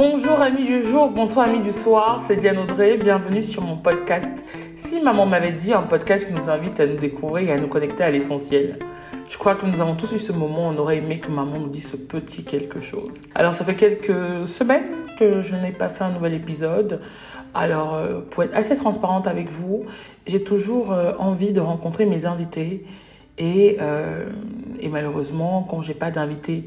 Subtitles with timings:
[0.00, 4.44] Bonjour amis du jour, bonsoir amis du soir, c'est Diane Audrey, bienvenue sur mon podcast.
[4.76, 7.66] Si maman m'avait dit, un podcast qui nous invite à nous découvrir et à nous
[7.66, 8.78] connecter à l'essentiel.
[9.28, 11.68] Je crois que nous avons tous eu ce moment, on aurait aimé que maman nous
[11.68, 13.20] dise ce petit quelque chose.
[13.34, 14.86] Alors ça fait quelques semaines
[15.18, 17.00] que je n'ai pas fait un nouvel épisode.
[17.52, 19.84] Alors euh, pour être assez transparente avec vous,
[20.28, 22.84] j'ai toujours euh, envie de rencontrer mes invités
[23.36, 24.26] et, euh,
[24.88, 26.66] malheureusement quand j'ai pas d'invité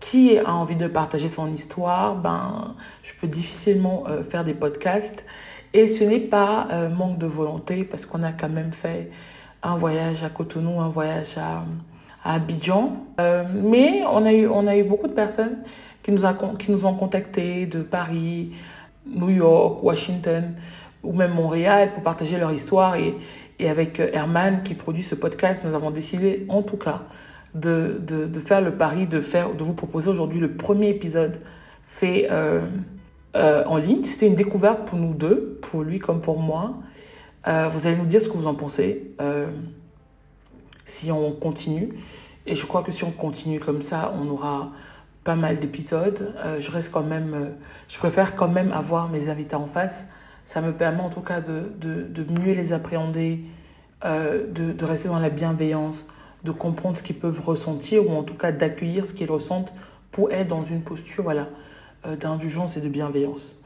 [0.00, 5.24] qui a envie de partager son histoire, ben, je peux difficilement euh, faire des podcasts.
[5.72, 9.10] Et ce n'est pas euh, manque de volonté, parce qu'on a quand même fait
[9.62, 11.64] un voyage à Cotonou, un voyage à,
[12.24, 12.92] à Abidjan.
[13.20, 15.58] Euh, mais on a, eu, on a eu beaucoup de personnes
[16.02, 18.52] qui nous, a, qui nous ont contactés de Paris,
[19.06, 20.54] New York, Washington
[21.02, 22.94] ou même Montréal pour partager leur histoire.
[22.96, 23.14] Et,
[23.58, 27.02] et avec Herman qui produit ce podcast, nous avons décidé en tout cas
[27.56, 31.40] de, de, faire le pari de, faire, de vous proposer aujourd'hui le premier épisode
[31.84, 32.60] fait euh,
[33.34, 34.04] euh, en ligne.
[34.04, 36.74] C'était une découverte pour nous deux, pour lui comme pour moi.
[37.46, 39.12] Euh, vous allez nous dire ce que vous en pensez
[40.84, 41.88] si on continue.
[42.46, 44.70] Et je crois que si on continue comme ça, on aura
[45.24, 46.32] pas mal d'épisodes.
[46.60, 47.54] Je reste quand même,
[47.88, 50.06] je préfère quand même avoir mes invités en face.
[50.44, 53.40] Ça me permet en tout cas de, de, de mieux les appréhender,
[54.04, 56.04] de, de rester dans la bienveillance,
[56.44, 59.72] de comprendre ce qu'ils peuvent ressentir ou en tout cas d'accueillir ce qu'ils ressentent
[60.10, 61.48] pour être dans une posture voilà,
[62.06, 63.56] euh, d'indulgence et de bienveillance.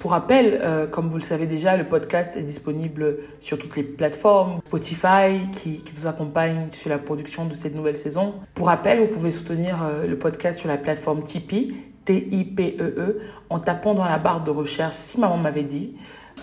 [0.00, 3.82] Pour rappel, euh, comme vous le savez déjà, le podcast est disponible sur toutes les
[3.82, 8.34] plateformes, Spotify qui, qui vous accompagne sur la production de cette nouvelle saison.
[8.54, 13.94] Pour rappel, vous pouvez soutenir euh, le podcast sur la plateforme Tipeee, T-I-P-E-E, en tapant
[13.94, 15.96] dans la barre de recherche si maman m'avait dit.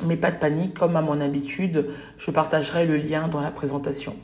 [0.05, 4.15] Mais pas de panique, comme à mon habitude, je partagerai le lien dans la présentation.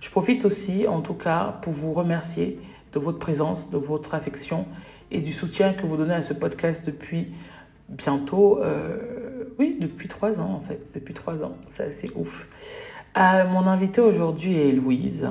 [0.00, 2.58] Je profite aussi, en tout cas, pour vous remercier
[2.92, 4.66] de votre présence, de votre affection
[5.10, 7.28] et du soutien que vous donnez à ce podcast depuis
[7.88, 12.48] bientôt, euh, oui, depuis trois ans en fait, depuis trois ans, c'est assez ouf.
[13.16, 15.28] Euh, mon invité aujourd'hui est Louise.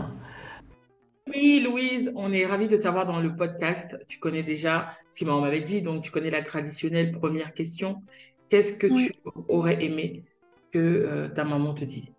[1.28, 3.98] Oui, Louise, on est ravis de t'avoir dans le podcast.
[4.08, 8.02] Tu connais déjà ce que maman m'avait dit, donc tu connais la traditionnelle première question.
[8.50, 9.10] Qu'est-ce que oui.
[9.10, 10.26] tu aurais aimé
[10.72, 12.12] que euh, ta maman te dise?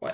[0.00, 0.12] Ouais.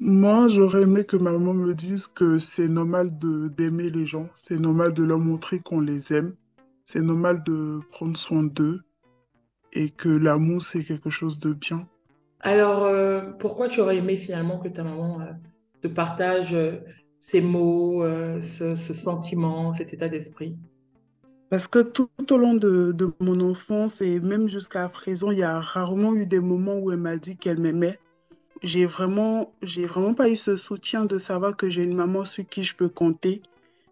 [0.00, 4.28] Moi, j'aurais aimé que ma maman me dise que c'est normal de d'aimer les gens,
[4.36, 6.36] c'est normal de leur montrer qu'on les aime,
[6.84, 8.82] c'est normal de prendre soin d'eux
[9.72, 11.88] et que l'amour, c'est quelque chose de bien.
[12.40, 15.32] Alors, euh, pourquoi tu aurais aimé finalement que ta maman euh,
[15.82, 16.76] te partage euh,
[17.18, 18.04] ces mots,
[18.40, 20.56] ce, ce, sentiment, cet état d'esprit?
[21.50, 25.38] Parce que tout, tout, au long de, de mon enfance et même jusqu'à présent, il
[25.38, 27.98] y a rarement eu des moments où elle m'a dit qu'elle m'aimait
[28.62, 32.46] j'ai vraiment, j'ai vraiment pas eu ce soutien de savoir que j'ai une maman sur
[32.48, 33.42] qui je peux compter,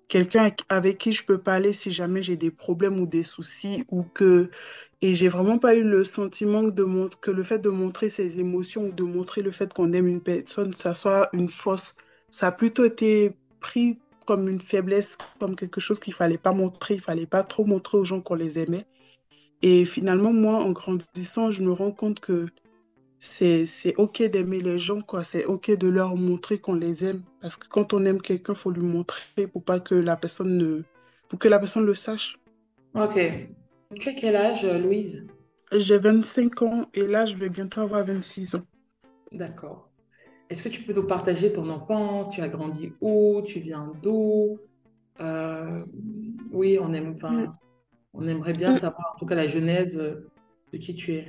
[0.08, 4.02] quelqu'un avec qui je peux parler si jamais j'ai des problèmes ou des soucis ou
[4.02, 4.50] que
[5.02, 8.40] et j'ai vraiment pas eu le sentiment de montrer que le fait de montrer ses
[8.40, 11.94] émotions ou de montrer le fait qu'on aime une personne, ça soit une force.
[12.30, 16.94] Ça a plutôt été pris comme une faiblesse, comme quelque chose qu'il fallait pas montrer,
[16.94, 18.86] il fallait pas trop montrer aux gens qu'on les aimait.
[19.62, 22.46] Et finalement, moi, en grandissant, je me rends compte que
[23.18, 25.24] c'est OK d'aimer les gens, quoi.
[25.24, 27.22] C'est OK de leur montrer qu'on les aime.
[27.40, 30.56] Parce que quand on aime quelqu'un, il faut lui montrer pour pas que la personne
[30.58, 30.82] ne...
[31.28, 32.38] pour que la personne le sache.
[32.94, 33.18] Ok.
[33.98, 35.26] Tu as quel âge, Louise?
[35.72, 38.62] J'ai 25 ans et là, je vais bientôt avoir 26 ans.
[39.32, 39.90] D'accord.
[40.48, 43.42] Est-ce que tu peux nous partager ton enfant Tu as grandi où?
[43.44, 44.58] Tu viens d'où?
[45.20, 45.84] Euh...
[46.52, 47.56] Oui, on, aime, enfin,
[48.14, 51.26] on aimerait bien savoir en tout cas la genèse de qui tu es.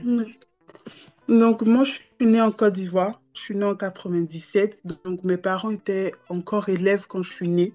[1.28, 3.22] Donc, moi, je suis née en Côte d'Ivoire.
[3.34, 4.82] Je suis née en 97.
[5.04, 7.74] Donc, mes parents étaient encore élèves quand je suis née.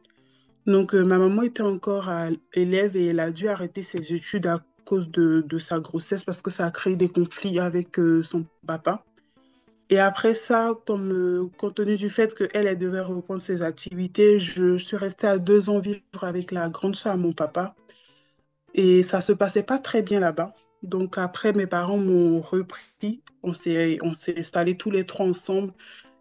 [0.66, 4.46] Donc, euh, ma maman était encore à, élève et elle a dû arrêter ses études
[4.46, 8.46] à cause de, sa grossesse parce que ça a créé des conflits avec euh, son
[8.66, 9.04] papa.
[9.90, 14.78] Et après ça, euh, compte tenu du fait qu'elle, elle devait reprendre ses activités, je,
[14.78, 17.74] je suis restée à deux ans vivre avec la grande soeur à mon papa.
[18.72, 20.54] Et ça se passait pas très bien là-bas.
[20.82, 23.22] Donc après, mes parents m'ont repris.
[23.42, 23.98] On s'est,
[24.36, 25.72] installés tous les trois ensemble.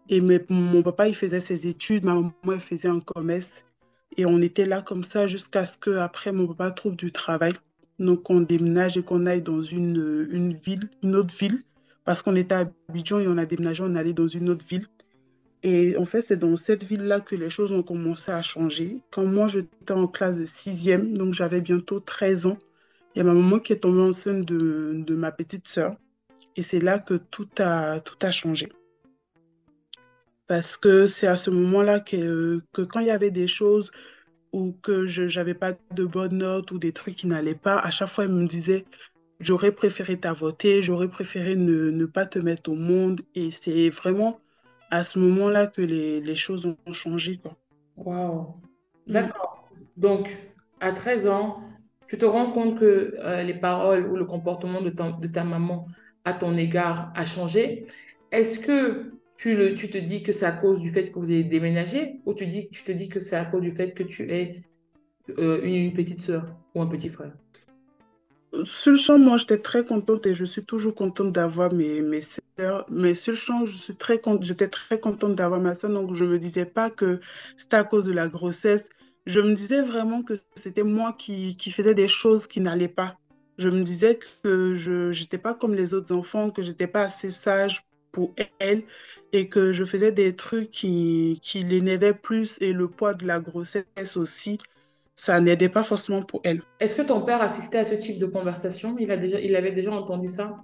[0.08, 2.04] Et mon papa, il faisait ses études.
[2.04, 3.64] Ma maman, elle faisait un commerce.
[4.16, 7.54] Et on était là comme ça jusqu'à ce qu'après, mon papa trouve du travail.
[7.98, 11.62] Donc on déménage et qu'on aille dans une, une ville, une autre ville
[12.04, 14.86] parce qu'on était à Abidjan et on a déménagé, on allait dans une autre ville.
[15.62, 18.98] Et en fait, c'est dans cette ville-là que les choses ont commencé à changer.
[19.10, 22.58] Quand moi, j'étais en classe de sixième, donc j'avais bientôt 13 ans,
[23.14, 25.96] il y a ma maman qui est tombée enceinte de, de ma petite sœur.
[26.56, 28.68] Et c'est là que tout a, tout a changé.
[30.46, 33.90] Parce que c'est à ce moment-là que, que quand il y avait des choses
[34.52, 37.90] ou que je n'avais pas de bonnes notes ou des trucs qui n'allaient pas, à
[37.90, 38.84] chaque fois, elle me disait,
[39.40, 43.22] j'aurais préféré t'avoter, j'aurais préféré ne, ne, pas te mettre au monde.
[43.34, 44.40] Et c'est vraiment
[44.90, 47.40] à ce moment-là que les, les, choses ont changé.
[47.96, 48.54] Waouh.
[49.06, 49.70] D'accord.
[49.96, 50.36] Donc,
[50.80, 51.62] à 13 ans,
[52.12, 55.86] tu te rends compte que euh, les paroles ou le comportement de ta, maman
[56.26, 57.86] à ton égard a changé?
[58.30, 59.56] Est-ce que tu,
[59.88, 62.68] te dis que c'est à cause du fait que vous ayez déménagé ou tu, dis,
[62.68, 64.62] tu te dis que c'est à cause du fait que tu es
[65.38, 67.32] euh, une, petite sœur ou un petit frère?
[68.64, 72.20] Sur le champ, moi, j'étais très contente et je suis toujours contente d'avoir mes, mes
[72.20, 72.84] sœurs.
[72.90, 76.32] Mais sur le champ, je très, j'étais très contente d'avoir ma sœur, donc je ne
[76.32, 77.20] me disais pas que
[77.56, 78.90] c'était à cause de la grossesse.
[79.26, 83.16] Je me disais vraiment que c'était moi qui, qui faisais des choses qui n'allaient pas.
[83.58, 87.02] Je me disais que je n'étais pas comme les autres enfants, que je n'étais pas
[87.02, 88.82] assez sage pour elle
[89.32, 93.40] et que je faisais des trucs qui, qui l'énervaient plus et le poids de la
[93.40, 94.58] grossesse aussi,
[95.14, 96.62] ça n'aidait pas forcément pour elle.
[96.80, 98.96] Est-ce que ton père assistait à ce type de conversation?
[98.98, 100.62] Il, a déjà, il avait déjà entendu ça?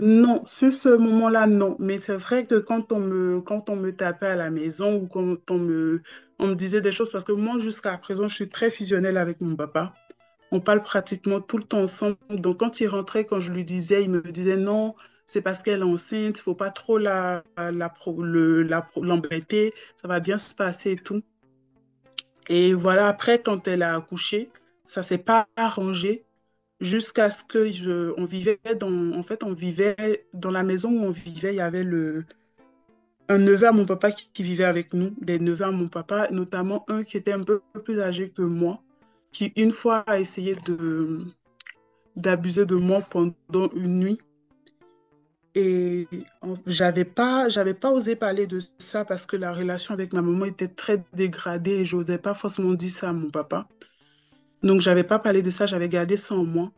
[0.00, 1.76] Non, sur ce moment-là, non.
[1.78, 5.06] Mais c'est vrai que quand on, me, quand on me tapait à la maison ou
[5.08, 6.02] quand on me,
[6.38, 9.40] on me disait des choses, parce que moi, jusqu'à présent, je suis très fusionnelle avec
[9.40, 9.94] mon papa.
[10.52, 12.16] On parle pratiquement tout le temps ensemble.
[12.30, 14.94] Donc, quand il rentrait, quand je lui disais, il me disait non,
[15.26, 17.94] c'est parce qu'elle est enceinte, il ne faut pas trop la, la, la,
[18.96, 21.22] l'embêter, ça va bien se passer et tout.
[22.48, 24.50] Et voilà, après, quand elle a accouché,
[24.84, 26.24] ça ne s'est pas arrangé
[26.80, 31.04] jusqu'à ce que je, on vivait dans, en fait, on vivait dans la maison où
[31.04, 31.86] on vivait, il y avait
[33.28, 36.84] un neveu à mon papa qui, vivait avec nous, des neveux à mon papa, notamment
[36.88, 38.82] un qui était un peu plus âgé que moi,
[39.32, 40.56] qui une fois a essayé
[42.16, 44.18] d'abuser de moi pendant une nuit.
[45.56, 46.08] Et
[46.66, 47.46] j'avais pas,
[47.80, 51.70] pas osé parler de ça parce que la relation avec ma maman était très dégradée
[51.70, 53.68] et j'osais pas forcément dire ça à mon papa.
[54.64, 56.72] Donc j'avais pas parlé de ça, j'avais gardé ça en moi.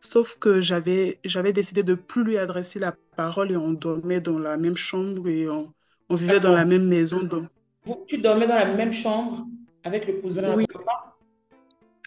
[0.00, 4.38] Sauf que j'avais, j'avais décidé de plus lui adresser la parole et on dormait dans
[4.38, 5.72] la même chambre et on,
[6.10, 7.22] on vivait dans la même maison.
[7.22, 7.48] Donc...
[7.84, 9.46] Vous, tu dormais dans la même chambre
[9.82, 10.66] avec le cousin oui.
[10.66, 11.16] papa?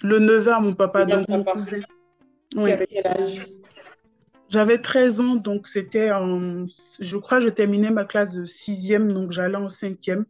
[0.03, 1.79] Le neveu à mon papa, donc mon cousin.
[2.55, 2.71] Oui.
[2.87, 3.47] Quel âge?
[4.47, 6.67] J'avais 13 ans, donc c'était en...
[6.99, 10.25] Je crois que je terminais ma classe de sixième, donc j'allais en cinquième.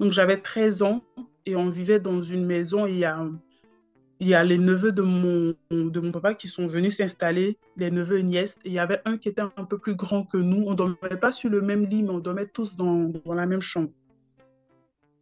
[0.00, 1.02] Donc j'avais 13 ans
[1.44, 2.86] et on vivait dans une maison.
[2.86, 3.28] Il y a,
[4.20, 7.90] il y a les neveux de mon, de mon papa qui sont venus s'installer, les
[7.90, 8.58] neveux et nièces.
[8.64, 10.64] Et il y avait un qui était un peu plus grand que nous.
[10.66, 13.46] On ne dormait pas sur le même lit, mais on dormait tous dans, dans la
[13.46, 13.90] même chambre.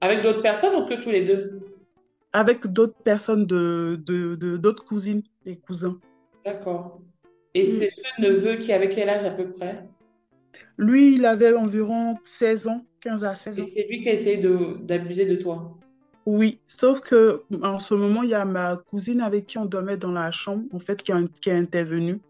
[0.01, 1.61] Avec d'autres personnes ou que tous les deux?
[2.33, 5.99] Avec d'autres personnes, de, de, de, d'autres cousines et cousins.
[6.45, 7.01] D'accord.
[7.55, 9.87] Et c'est ce neveu qui avait quel âge à peu près?
[10.79, 13.65] Lui, il avait environ 16 ans, 15 à 16 ans.
[13.65, 14.37] Et c'est lui qui a essayé
[14.83, 15.79] d'abuser de, de, toi?
[16.27, 19.97] Oui, sauf que en ce moment, il y a ma cousine avec qui on dormait
[19.97, 22.21] dans la chambre, en fait, qui, a, qui est.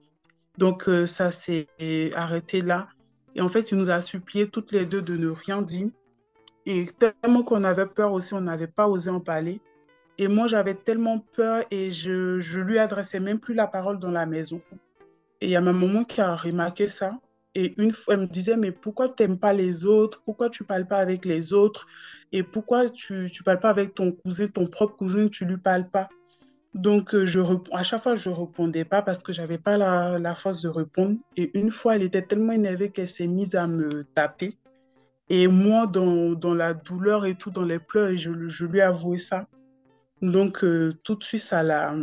[0.59, 1.67] Donc, euh, ça s'est
[2.15, 2.88] arrêté là.
[3.35, 5.88] Et en fait, il nous a supplié toutes les deux de ne rien dire.
[6.67, 9.61] Et tellement qu'on avait peur aussi, on n'avait pas osé en parler.
[10.19, 14.11] Et moi, j'avais tellement peur et je, je lui adressais même plus la parole dans
[14.11, 14.61] la maison.
[15.41, 17.19] Et il y a ma maman qui a remarqué ça.
[17.59, 20.21] Et une fois, elle me disait, mais pourquoi tu n'aimes pas les autres?
[20.27, 21.87] Pourquoi tu ne parles pas avec les autres?
[22.31, 25.57] Et pourquoi tu ne parles pas avec ton cousin, ton propre cousin, tu ne lui
[25.57, 26.11] parles pas?
[26.75, 27.41] Donc, je,
[27.73, 30.61] à chaque fois, je ne répondais pas parce que je n'avais pas la, la, force
[30.61, 31.17] de répondre.
[31.39, 34.59] Et une fois, elle était tellement énervée qu'elle s'est mise à me taper.
[35.31, 38.83] Et moi, dans, dans, la douleur et tout, dans les pleurs, je, je lui ai
[38.83, 39.47] avoué ça.
[40.21, 41.95] Donc, euh, tout de suite, ça l'a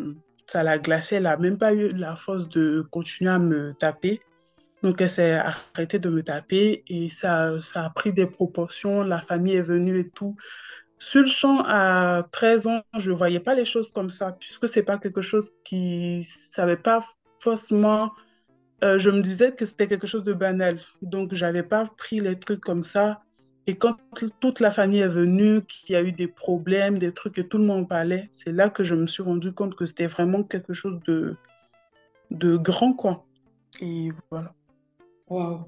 [0.48, 0.64] ça.
[0.64, 4.20] Elle n'a même pas eu la force de continuer à me taper.
[4.84, 5.40] Donc, elle s'est
[5.74, 9.02] arrêtée de me taper et ça, ça a pris des proportions.
[9.02, 10.36] La famille est venue et tout.
[11.00, 14.68] Sur le champ, à 13 ans, je ne voyais pas les choses comme ça, puisque
[14.68, 17.00] ce n'est pas quelque chose qui ne savait pas
[17.40, 18.12] forcément.
[18.84, 20.82] Euh, je me disais que c'était quelque chose de banal.
[21.02, 23.22] Donc, je n'avais pas pris les trucs comme ça.
[23.68, 23.96] Et quand
[24.42, 27.58] toute la famille est venue, qu'il y a eu des problèmes, des trucs, et tout
[27.58, 30.74] le monde parlait, c'est là que je me suis rendu compte que c'était vraiment quelque
[30.74, 31.38] chose de,
[32.32, 33.26] de grand, quoi.
[33.80, 34.54] Et voilà.
[35.30, 35.66] Wow.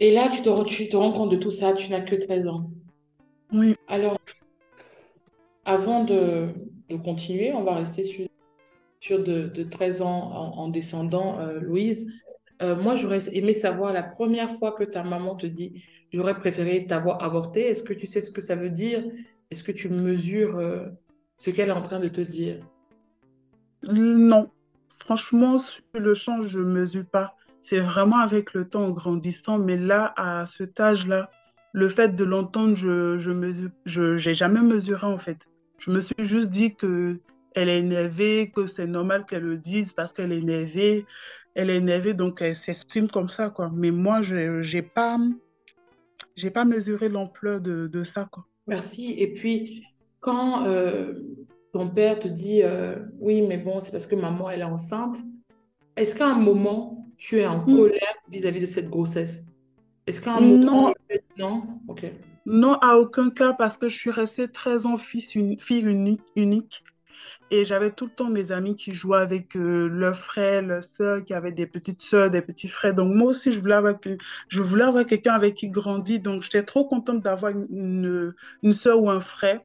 [0.00, 2.48] Et là, tu te, tu te rends compte de tout ça, tu n'as que 13
[2.48, 2.70] ans.
[3.52, 3.74] Oui.
[3.86, 4.18] Alors,
[5.64, 6.48] avant de,
[6.88, 8.26] de continuer, on va rester sur,
[9.00, 12.08] sur de, de 13 ans en, en descendant, euh, Louise.
[12.62, 16.86] Euh, moi, j'aurais aimé savoir la première fois que ta maman te dit j'aurais préféré
[16.86, 17.62] t'avoir avorté.
[17.62, 19.04] Est-ce que tu sais ce que ça veut dire?
[19.50, 20.88] Est-ce que tu mesures euh,
[21.36, 22.64] ce qu'elle est en train de te dire?
[23.82, 24.48] Non.
[24.88, 27.34] Franchement, sur le champ, je ne mesure pas.
[27.62, 29.58] C'est vraiment avec le temps en grandissant.
[29.58, 31.30] Mais là, à cet âge-là,
[31.72, 35.48] le fait de l'entendre, je je je jamais mesuré en fait.
[35.78, 37.18] Je me suis juste dit que
[37.54, 41.06] elle est énervée, que c'est normal qu'elle le dise parce qu'elle est énervée.
[41.54, 43.70] Elle est énervée, donc elle s'exprime comme ça, quoi.
[43.74, 45.18] Mais moi, je j'ai pas,
[46.54, 48.46] pas mesuré l'ampleur de, de ça, quoi.
[48.66, 49.14] Merci.
[49.18, 49.84] Et puis,
[50.20, 51.12] quand euh,
[51.72, 55.16] ton père te dit euh, oui, mais bon, c'est parce que maman, elle est enceinte,
[55.96, 57.76] est-ce qu'à un moment, tu es en Mm.
[57.76, 59.44] colère vis-à-vis de cette grossesse?
[60.06, 60.92] Est-ce qu'à un moment, Non,
[61.38, 61.62] non?
[61.88, 62.04] Ok.
[62.46, 66.82] non, à aucun cas, parce que je suis restée 13 ans fils fille unique, unique.
[67.52, 71.22] Et j'avais tout le temps mes amis qui jouaient avec euh, leurs frères, leurs sœurs,
[71.24, 72.94] qui avaient des petites sœurs, des petits frères.
[72.94, 74.16] Donc moi aussi, je voulais avoir, que-
[74.48, 76.18] je voulais avoir quelqu'un avec qui grandir.
[76.20, 79.60] Donc j'étais trop contente d'avoir une, une, une sœur ou un frère.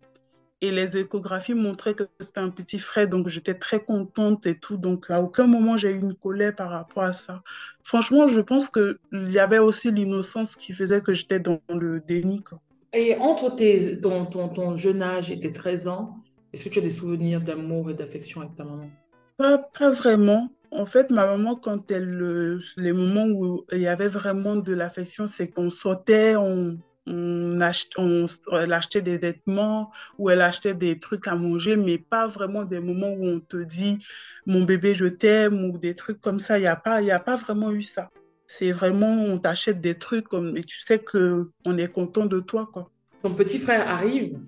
[0.61, 3.07] Et les échographies montraient que c'était un petit frère.
[3.07, 4.77] Donc j'étais très contente et tout.
[4.77, 7.43] Donc à aucun moment, j'ai eu une colère par rapport à ça.
[7.83, 8.97] Franchement, je pense qu'il
[9.31, 12.59] y avait aussi l'innocence qui faisait que j'étais dans le déni, quoi.
[12.93, 16.17] Et entre tes, ton, ton, ton jeune âge et tes 13 ans,
[16.53, 18.89] est-ce que tu as des souvenirs d'amour et d'affection avec ta maman?
[19.37, 20.49] Pas, pas vraiment.
[20.71, 24.73] En fait, ma maman, quand elle, euh, les moments où il y avait vraiment de
[24.73, 30.73] l'affection, c'est qu'on sortait, on, on, ach- on, elle achetait des vêtements ou elle achetait
[30.73, 33.97] des trucs à manger, mais pas vraiment des moments où on te dit,
[34.45, 36.57] mon bébé, je t'aime ou des trucs comme ça.
[36.57, 38.09] Il n'y a pas, y a pas vraiment eu ça.
[38.45, 42.39] C'est vraiment, on t'achète des trucs comme, et tu sais que on est content de
[42.39, 42.89] toi, quoi.
[43.21, 44.39] Ton petit frère arrive?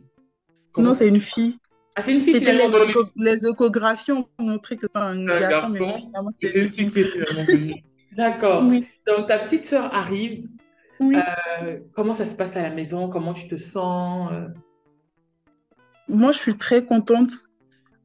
[0.71, 1.57] Comment Non, c'est une fille.
[1.95, 2.67] Ah, c'est une fille finalement
[3.17, 5.79] les, les échographies ont montré que c'était un un garçon, mais
[6.41, 7.73] c'est une fille qui venue.
[8.15, 8.63] D'accord.
[8.67, 10.47] Oui, Donc, ta petite sœur arrive.
[10.99, 11.17] Oui.
[11.17, 13.09] Euh, comment ça se passe à la maison?
[13.09, 14.31] Comment tu te sens?
[14.31, 14.47] euh?
[16.07, 17.29] Moi, je suis très contente.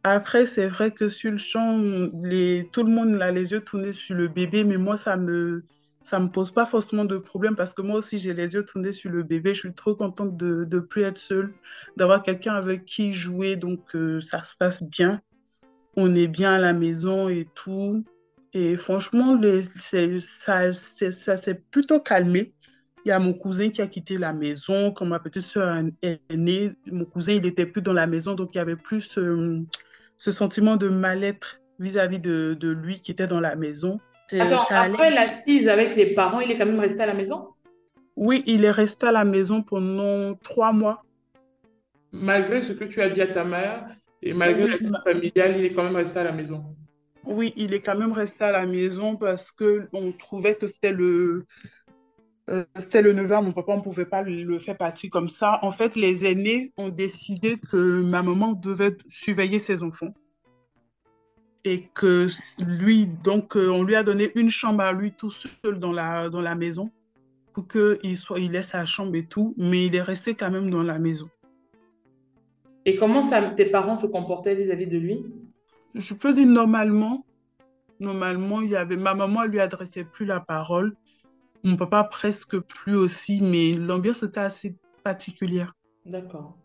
[0.03, 1.79] Après, c'est vrai que sur le champ,
[2.23, 2.69] les...
[2.73, 5.65] tout le monde a les yeux tournés sur le bébé, mais moi, ça me,
[6.03, 8.93] ça me pose pas forcément de problème parce que moi aussi, j'ai les yeux tournés
[8.93, 9.55] sur le bébé.
[9.55, 11.55] Je suis trop contente de de plus être seule,
[11.97, 15.23] d'avoir quelqu'un avec qui jouer, donc euh, ça se passe bien.
[15.97, 18.05] On est bien à la maison et tout.
[18.53, 19.63] Et franchement, les...
[20.21, 22.53] ça, ça s'est plutôt calmé.
[23.05, 24.91] Il y a mon cousin qui a quitté la maison.
[24.93, 28.55] Quand ma petite soeur est née, mon cousin, il n'était plus dans la maison, donc
[28.55, 29.61] il y avait plus euh,
[30.17, 34.01] ce sentiment de mal-être vis-à-vis de, de lui qui était dans la maison.
[34.29, 37.07] C'est- Attends, Ça allait après l'assise avec les parents, il est quand même resté à
[37.07, 37.49] la maison?
[38.17, 41.03] Oui, il est resté à la maison pendant trois mois.
[42.13, 43.87] Malgré ce que tu as dit à ta mère
[44.23, 46.65] et malgré Oui, l'assise ma- familiale, il est quand même resté à la maison.
[47.27, 50.93] oui, il est quand même resté à la maison parce que on trouvait que c'était
[50.93, 51.45] le,
[52.51, 55.29] euh, c'était le neveu à mon papa, on ne pouvait pas le faire partie comme
[55.29, 55.59] ça.
[55.63, 60.13] En fait, les aînés ont décidé que ma maman devait surveiller ses enfants.
[61.65, 65.79] et que lui, donc, euh, on lui a donné une chambre à lui tout seul
[65.79, 66.91] dans la, dans la maison
[67.55, 70.71] pour qu'il soit, il ait sa chambre et tout, mais il est resté quand même
[70.71, 71.29] dans la maison.
[72.85, 75.25] Et comment ça, tes parents se comportaient vis-à-vis de lui?
[75.95, 77.25] Je peux dire normalement,
[77.99, 80.95] normalement, il y avait, ma maman lui adressait plus la parole,
[81.65, 85.75] mon papa presque plus aussi, mais l'ambiance était assez particulière.
[86.07, 86.57] D'accord.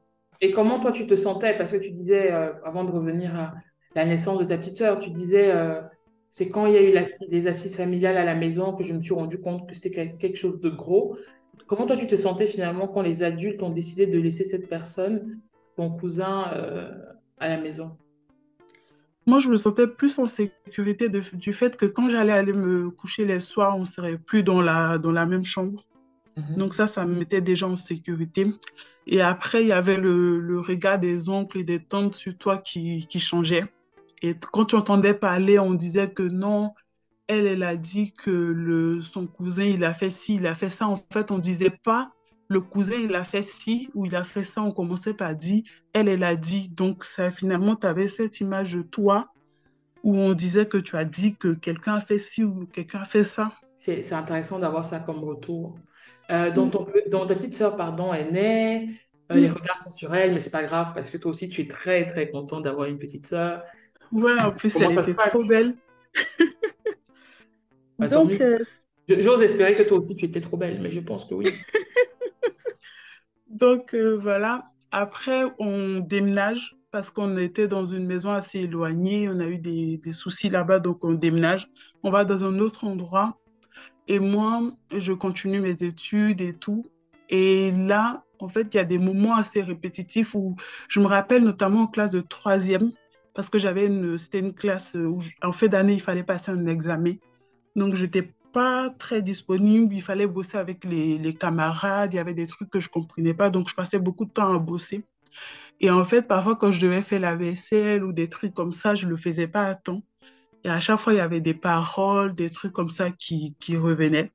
[0.41, 1.58] Et comment toi tu te sentais?
[1.58, 3.53] Parce que tu disais, euh, avant de revenir à
[3.96, 5.82] la naissance de ta petite sœur, tu disais, euh,
[6.29, 6.94] c'est quand il y a eu
[7.29, 10.18] les assises familiales à la maison que je me suis rendu compte que c'était quel-
[10.18, 11.18] quelque chose de gros.
[11.68, 15.39] Comment toi tu te sentais finalement quand les adultes ont décidé de laisser cette personne,
[15.75, 16.91] ton cousin, euh,
[17.38, 17.98] à la maison?
[19.30, 22.90] Moi, je me sentais plus en sécurité de- du fait que quand j'allais aller me
[22.90, 25.84] coucher les soirs, on serait plus dans la, dans la même chambre.
[26.36, 26.58] Mhm.
[26.58, 28.48] Donc ça, ça me mettait déjà en sécurité.
[29.06, 32.58] Et après, il y avait le, le regard des oncles et des tantes sur toi
[32.58, 33.66] qui, qui changeait.
[34.24, 36.74] Et quand tu entendais parler, on disait que non,
[37.28, 40.72] elle, elle a dit que le, son cousin, il a fait ci, il a fait
[40.72, 40.88] ça.
[40.88, 42.12] En fait, on disait pas
[42.50, 44.62] le cousin, il a fait ci ou il a fait ça.
[44.62, 45.63] On commençait par dire,
[45.94, 46.70] elle, elle a dit.
[46.70, 49.29] Donc ça, finalement, tu avais cette image de toi
[50.03, 53.06] où on disait que tu as dit que quelqu'un a fait ci ou quelqu'un a
[53.06, 53.51] fait ça.
[53.77, 55.77] C'est, intéressant d'avoir ça comme retour.
[56.32, 57.10] Euh, donc, Mm.
[57.12, 58.89] ton, ta petite sœur, pardon, est née,
[59.32, 59.53] euh, les Mm.
[59.53, 62.06] regards sont sur elle, mais c'est pas grave parce que toi aussi tu es très
[62.06, 63.63] très content d'avoir une petite sœur.
[64.12, 65.75] Ouais, en plus, Comment elle était trop belle.
[68.00, 68.58] Bah, Donc, euh,
[69.08, 71.48] J'ose espérer que toi aussi tu étais trop belle, mais je pense que oui.
[73.50, 79.39] Donc euh, voilà, après on déménage parce qu'on était dans une maison assez éloignée, on
[79.39, 81.68] a eu des, soucis là-bas, donc on déménage.
[82.03, 83.38] On va dans un autre endroit.
[84.08, 86.84] Et moi, je continue mes études et tout.
[87.29, 90.56] Et là, en fait, il y a des moments assez répétitifs où
[90.88, 92.91] je me rappelle notamment en classe de troisième,
[93.36, 96.65] parce que j'avais une, c'était une classe où en fin d'année, il fallait passer un
[96.65, 97.13] examen.
[97.75, 98.34] Donc, je n'étais
[98.98, 102.80] très disponible, il fallait bosser avec les, les, camarades, il y avait des trucs que
[102.80, 105.04] je comprenais pas, donc je passais beaucoup de temps à bosser.
[105.82, 108.96] Et en fait, parfois, quand je devais faire la vaisselle ou des trucs comme ça,
[108.96, 110.04] je le faisais pas à temps.
[110.63, 113.78] Et à chaque fois, il y avait des paroles, des trucs comme ça qui, qui
[113.78, 114.32] revenaient.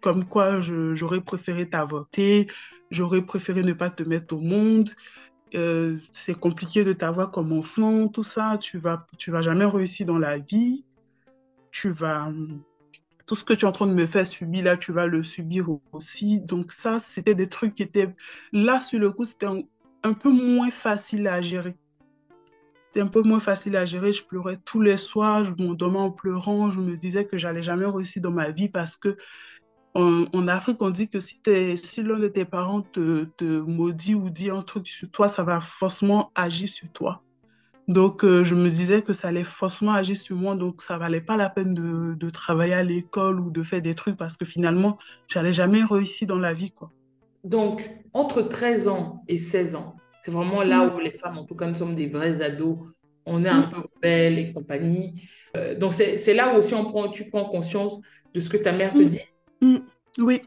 [0.00, 2.46] Comme quoi, j'aurais préféré t'avorter,
[2.90, 4.90] j'aurais préféré ne pas te mettre au monde.
[5.54, 8.58] Euh, c'est compliqué de t'avoir comme enfant, tout ça.
[8.60, 10.84] Tu vas, tu vas jamais réussir dans la vie.
[11.70, 12.30] Tu vas,
[13.26, 15.22] tout ce que tu es en train de me faire subir là, tu vas le
[15.22, 16.40] subir aussi.
[16.40, 18.14] Donc ça, c'était des trucs qui étaient
[18.52, 21.76] là sur le coup, c'était un, peu moins facile à gérer.
[22.82, 24.12] C'était un peu moins facile à gérer.
[24.12, 26.70] Je pleurais tous les soirs, je m'endormais en pleurant.
[26.70, 29.16] Je me disais que j'allais jamais réussir dans ma vie parce que
[29.94, 31.40] en, Afrique, on dit que si,
[32.02, 36.32] l'un de tes parents te, maudit ou dit un truc sur toi, ça va forcément
[36.34, 37.23] agir sur toi.
[37.86, 41.20] Donc, euh, je me disais que ça allait forcément agir sur moi, donc ça valait
[41.20, 44.44] pas la peine de, de travailler à l'école ou de faire des trucs parce que
[44.44, 44.98] finalement,
[45.28, 46.90] j'allais jamais réussir dans la vie, quoi.
[47.44, 50.94] Donc, entre 13 ans et 16 ans, c'est vraiment là mm.
[50.94, 52.78] où les femmes, en tout cas, nous sommes des vrais ados,
[53.26, 53.70] on est un mm.
[53.70, 55.28] peu belles et compagnie.
[55.54, 58.00] Euh, donc, c'est là où aussi on prend, tu prends conscience
[58.32, 59.08] de ce que ta mère te mm.
[59.08, 59.82] dit.
[60.18, 60.40] Oui,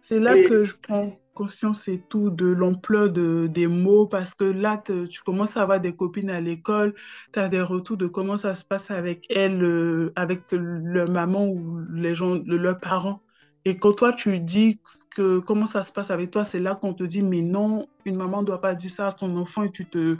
[0.00, 4.44] c'est là que je prends conscience et tout de l'ampleur de, des mots parce que
[4.44, 6.94] là, tu commences à avoir des copines à l'école,
[7.32, 11.46] tu as des retours de comment ça se passe avec elles, euh, avec leur maman
[11.48, 13.20] ou les gens, leurs parents.
[13.66, 14.78] Et quand toi, tu dis
[15.14, 18.16] que comment ça se passe avec toi, c'est là qu'on te dit, mais non, une
[18.16, 20.16] maman ne doit pas dire ça à son enfant et tu te,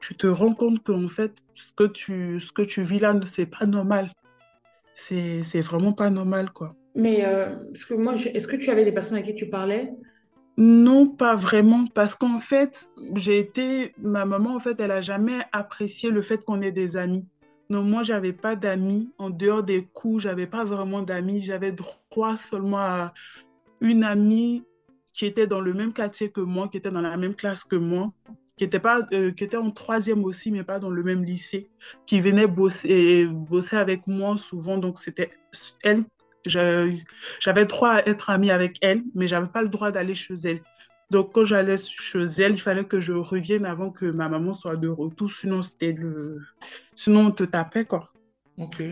[0.00, 3.46] tu te rends compte qu'en fait, ce que tu, ce que tu vis là, c'est
[3.46, 4.12] pas normal.
[4.94, 6.74] C'est vraiment pas normal, quoi.
[6.94, 7.54] Mais euh,
[7.88, 9.92] que moi, est-ce que tu avais des personnes avec qui tu parlais?
[10.58, 15.40] Non, pas vraiment, parce qu'en fait, j'ai été, ma maman, en fait, elle a jamais
[15.52, 17.26] apprécié le fait qu'on ait des amis.
[17.68, 19.10] Non, moi, j'avais pas d'amis.
[19.18, 21.42] En dehors des cours, j'avais pas vraiment d'amis.
[21.42, 23.12] J'avais droit seulement à
[23.80, 24.64] une amie
[25.12, 27.76] qui était dans le même quartier que moi, qui était dans la même classe que
[27.76, 28.12] moi,
[28.56, 31.68] qui était, pas, euh, qui était en troisième aussi, mais pas dans le même lycée,
[32.06, 34.78] qui venait bosser, bosser avec moi souvent.
[34.78, 35.30] Donc, c'était
[35.82, 36.04] elle.
[36.46, 40.60] J'avais droit à être amie avec elle, mais j'avais pas le droit d'aller chez elle.
[41.10, 44.76] Donc, quand j'allais chez elle, il fallait que je revienne avant que ma maman soit
[44.76, 46.40] de retour, sinon, c'était le...
[46.94, 48.08] sinon on te tapait, quoi.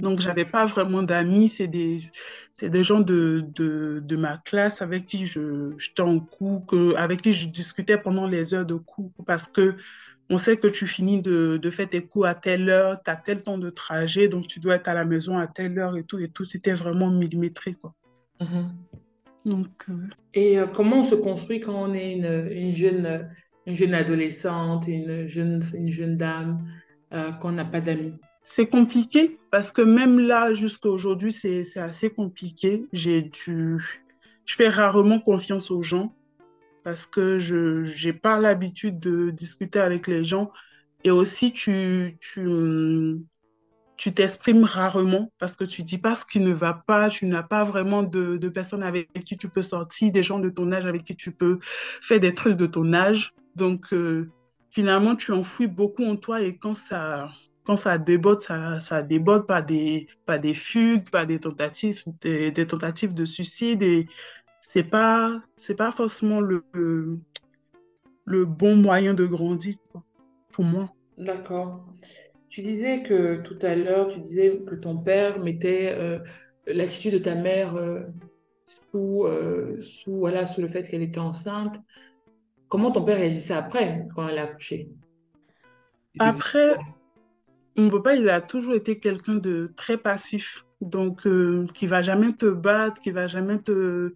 [0.03, 2.03] Donc, j'avais pas vraiment d'amis, c'est des,
[2.63, 7.23] des gens de, de, de, ma classe avec qui je, j'étais en cours, que, avec
[7.23, 9.77] qui je discutais pendant les heures de cours, parce que
[10.31, 13.17] on sait que tu finis de, de faire tes cours à telle heure, tu as
[13.17, 16.05] tel temps de trajet, donc tu dois être à la maison à telle heure et
[16.05, 17.95] tout, et tout était vraiment millimétré, quoi.
[18.41, 18.69] Mm-hmm.
[19.45, 23.29] Donc, euh, Et euh, comment on se construit quand on est une, une, jeune,
[23.67, 26.67] une jeune adolescente, une jeune, une jeune dame,
[27.13, 28.15] euh, qu'on n'a pas d'amis?
[28.43, 32.87] C'est compliqué parce que même là, jusqu'à aujourd'hui, c'est assez compliqué.
[32.93, 33.79] J'ai dû...
[34.47, 36.15] Je fais rarement confiance aux gens
[36.85, 40.53] parce que je n'ai pas l'habitude de discuter avec les gens.
[41.03, 42.47] Et aussi, tu, tu,
[43.97, 47.43] tu t'exprimes rarement parce que tu dis pas ce qui ne va pas, tu n'as
[47.43, 50.87] pas vraiment de, de, personnes avec qui tu peux sortir, des gens de ton âge
[50.87, 51.59] avec qui tu peux
[52.01, 53.33] faire des trucs de ton âge.
[53.57, 54.31] Donc, euh,
[54.71, 57.31] finalement, tu enfouis beaucoup en toi et quand ça,
[57.65, 62.67] quand ça déborde, ça, ça déborde par des, par des fugues, par des tentatives, des,
[62.67, 63.83] tentatives de suicide
[64.67, 66.65] c'est pas, c'est pas forcément le,
[68.25, 69.77] le bon moyen de grandir
[70.51, 70.91] pour moi.
[71.19, 71.85] D'accord.
[72.49, 76.19] Tu disais que tout à l'heure, tu disais que ton père mettait euh,
[76.67, 78.07] l'attitude de ta mère euh,
[78.65, 81.77] sous, euh, sous, voilà, sous le fait qu'elle était enceinte.
[82.69, 84.89] Comment ton père réagissait après, quand elle a accouché?
[86.19, 86.77] Après,
[87.77, 90.65] mon papa, il a toujours été quelqu'un de très passif.
[90.81, 91.27] Donc,
[91.73, 94.13] qui va jamais te battre, qui va jamais te,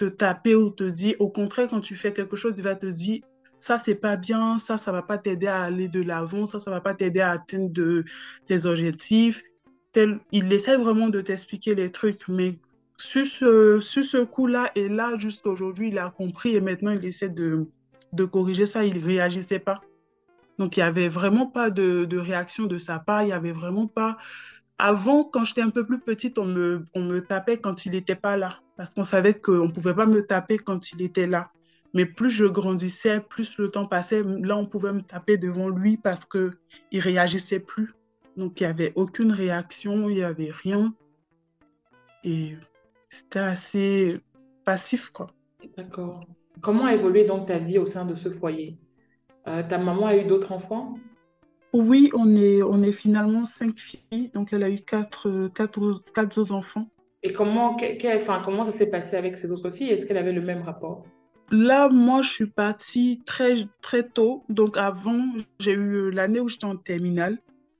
[0.00, 1.14] te taper ou te dire.
[1.18, 3.20] Au contraire, quand tu fais quelque chose, il va te dire
[3.60, 6.70] ça, c'est pas bien, ça, ça va pas t'aider à aller de l'avant, ça, ça
[6.70, 8.04] va pas t'aider à atteindre de,
[8.46, 9.42] tes objectifs.
[9.92, 12.58] Tel, il essaie vraiment de t'expliquer les trucs, mais
[12.96, 17.04] sur ce, sur ce coup-là, et là, jusqu'à aujourd'hui, il a compris et maintenant, il
[17.04, 17.66] essaie de,
[18.14, 19.82] de corriger ça, il réagissait pas.
[20.58, 23.52] Donc, il y avait vraiment pas de, de réaction de sa part, il y avait
[23.52, 24.16] vraiment pas...
[24.78, 28.14] Avant, quand j'étais un peu plus petite, on me, on me tapait quand il n'était
[28.14, 31.52] pas là, parce qu'on savait qu'on ne pouvait pas me taper quand il était là.
[31.92, 35.98] Mais plus je grandissais, plus le temps passait, là, on pouvait me taper devant lui
[35.98, 36.54] parce qu'il
[36.90, 37.92] ne réagissait plus.
[38.38, 40.94] Donc, il n'y avait aucune réaction, il n'y avait rien.
[42.24, 42.56] Et
[43.10, 44.18] c'était assez
[44.64, 45.26] passif, quoi.
[45.76, 46.24] D'accord.
[46.62, 48.78] Comment a évolué donc ta vie au sein de ce foyer?
[49.46, 50.94] Euh, ta maman a eu d'autres enfants?
[51.74, 56.02] Oui, on est, on est finalement cinq filles, donc elle a eu quatre, euh, quatre,
[56.14, 56.88] quatre autres enfants.
[57.22, 57.76] Et comment,
[58.16, 59.90] enfin, comment ça s'est passé avec ses autres filles?
[59.90, 61.04] Est-ce qu'elle avait le même rapport?
[61.50, 64.44] Là, moi, je suis partie très, très tôt.
[64.48, 65.20] Donc, avant,
[65.58, 67.38] j'ai eu l'année où j'étais en terminale.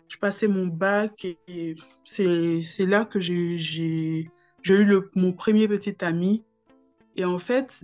[0.08, 3.56] Je passais mon bac et, c'est, là que j'ai,
[4.68, 6.44] eu le, mon premier petit ami.
[7.16, 7.82] Et en fait,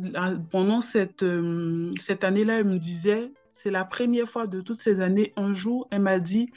[0.50, 5.00] pendant cette, euh, cette année-là, elle me disait, c'est la première fois de toutes ces
[5.00, 6.50] années, un jour, elle m'a dit,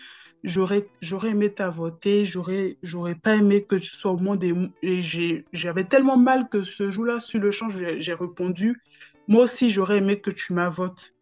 [0.43, 0.85] j'aurais,
[1.25, 4.43] aimé t'avorter, j'aurais, j'aurais pas aimé que tu sois au monde.
[4.43, 8.81] Et, j'avais tellement mal que ce jour-là, sur le champ, j'ai j'ai répondu,
[9.27, 11.13] moi aussi, j'aurais aimé que tu m'avortes.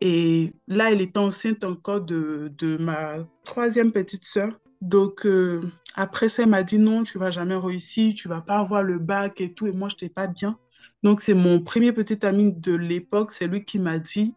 [0.00, 4.60] Et là, elle était enceinte encore de, de ma troisième petite sœur.
[4.80, 5.62] Donc, euh,
[5.94, 8.98] après ça, elle m'a dit non, tu vas jamais réussir, tu vas pas avoir le
[8.98, 9.66] bac et tout.
[9.66, 10.58] Et moi, je n'étais pas bien.
[11.02, 14.34] Donc, c'est mon premier petit ami de l'époque, c'est lui qui m'a dit,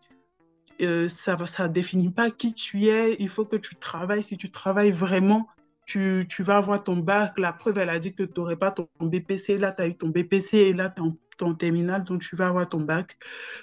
[0.81, 4.23] euh, ça ça définit pas qui tu es, il faut que tu travailles.
[4.23, 5.47] Si tu travailles vraiment,
[5.87, 7.39] tu, tu vas avoir ton bac.
[7.39, 9.57] La preuve, elle a dit que tu n'aurais pas ton BPC.
[9.57, 11.01] Là, tu as eu ton BPC et là, tu
[11.37, 13.17] t'es en terminale, donc tu vas avoir ton bac.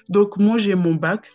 [0.09, 1.33] Donc, moi, j'ai mon bac.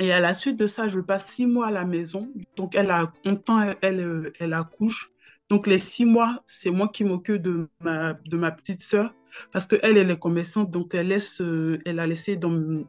[0.00, 2.28] Et à la suite de ça, je passe six mois à la maison.
[2.56, 5.12] Donc, elle a, en temps, elle, elle, accouche.
[5.48, 9.14] Donc, les six mois, c'est moi qui m'occupe de ma, de ma petite sœur.
[9.52, 12.38] Parce qu'elle, elle est commerçante, donc elle, laisse, euh, elle a laissé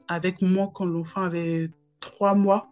[0.07, 1.69] avec moi quand l'enfant avait
[2.05, 2.69] trois mois.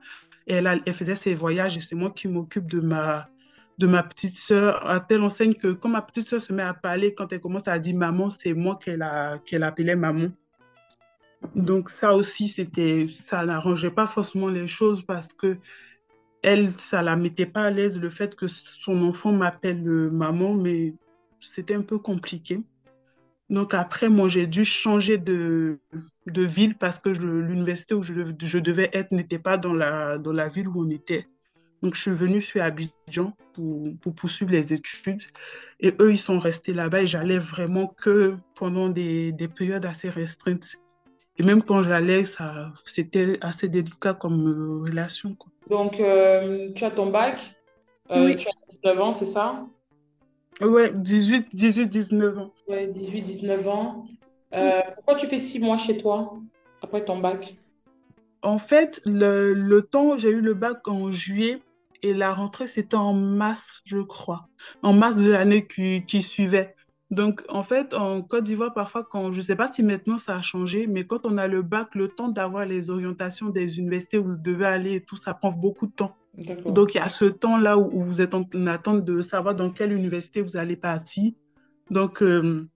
[0.47, 3.29] Et elle, elle faisait ses voyages et c'est moi qui m'occupe de ma,
[3.77, 6.73] de ma petite sœur, à telle enseigne que quand ma petite sœur se met à
[6.73, 9.05] parler, quand elle commence à dire maman, c'est moi qu'elle
[9.45, 10.29] qu'elle appelait maman.
[11.55, 15.57] Donc ça aussi, c'était, ça n'arrangeait pas forcément les choses parce que
[16.41, 20.53] elle, ça la mettait pas à l'aise le fait que son enfant m'appelle euh, maman,
[20.53, 20.93] mais
[21.39, 22.61] c'était un peu compliqué.
[23.53, 25.77] Donc après, moi, j'ai dû changer de,
[26.25, 30.33] de ville parce que l'université où je, je devais être n'était pas dans la, dans
[30.33, 31.27] la ville où on était.
[31.83, 35.21] Donc je suis venue sur Abidjan pour, pour poursuivre les études.
[35.79, 40.09] Et eux, ils sont restés là-bas et j'allais vraiment que pendant des, des périodes assez
[40.09, 40.77] restreintes.
[41.37, 45.51] Et même quand j'allais, ça, c'était assez délicat comme euh, relation, quoi.
[45.69, 47.55] Donc, euh, tu as ton bac,
[48.09, 49.63] euh, Oui, tu as 19 ans, c'est ça?
[50.61, 52.53] Ouais, 18, 18, 19 ans.
[52.67, 54.05] Ouais, 18, 19 ans.
[54.53, 56.37] Euh, pourquoi tu fais six mois chez toi
[56.81, 57.55] après ton bac?
[58.41, 61.61] En fait, le, le temps, j'ai eu le bac en juillet
[62.03, 64.47] et la rentrée, c'était en mars, je crois,
[64.81, 66.75] en mars de l'année qui, qui suivait.
[67.13, 70.35] Donc, en fait, en Côte d'Ivoire, parfois, quand, je ne sais pas si maintenant ça
[70.35, 74.17] a changé, mais quand on a le bac, le temps d'avoir les orientations des universités
[74.17, 76.15] où vous devez aller et tout, ça prend beaucoup de temps.
[76.65, 79.53] Donc, il y a ce temps-là où, où vous êtes en, en attente de savoir
[79.53, 81.33] dans quelle université vous allez partir.
[81.91, 82.67] Donc, euh,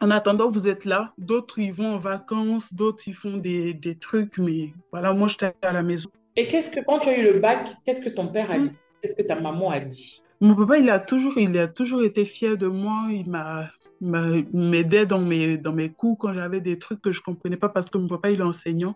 [0.00, 1.12] en attendant, vous êtes là.
[1.18, 5.52] D'autres, ils vont en vacances, d'autres, ils font des, des trucs, mais voilà, moi, j'étais
[5.62, 6.08] à la maison.
[6.36, 8.78] Et qu'est-ce que, quand tu as eu le bac, qu'est-ce que ton père a dit?
[9.02, 10.23] Qu'est-ce que ta maman a dit?
[10.44, 13.06] Mon papa, il a toujours, il a toujours été fier de moi.
[13.10, 13.70] Il m'a,
[14.02, 17.88] m'aidait dans mes, dans mes cours quand j'avais des trucs que je comprenais pas parce
[17.88, 18.94] que mon papa, il est enseignant.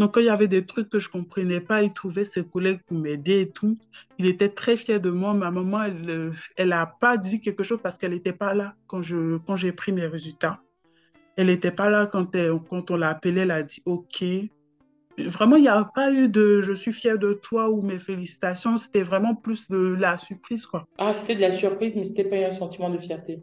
[0.00, 2.80] Donc, quand il y avait des trucs que je comprenais pas, il trouvait ses collègues
[2.84, 3.78] pour m'aider et tout.
[4.18, 5.34] Il était très fier de moi.
[5.34, 8.74] Ma maman, elle, euh, elle a pas dit quelque chose parce qu'elle n'était pas là
[8.88, 10.62] quand je, quand j'ai pris mes résultats.
[11.36, 13.42] Elle n'était pas là quand, elle- quand on l'a appelée.
[13.42, 14.24] Elle a dit OK.
[15.18, 18.76] Vraiment, il n'y a pas eu de je suis fière de toi ou mes félicitations.
[18.78, 20.86] C'était vraiment plus de la surprise, quoi.
[20.98, 23.42] Ah, c'était de la surprise, mais c'était pas un sentiment de fierté.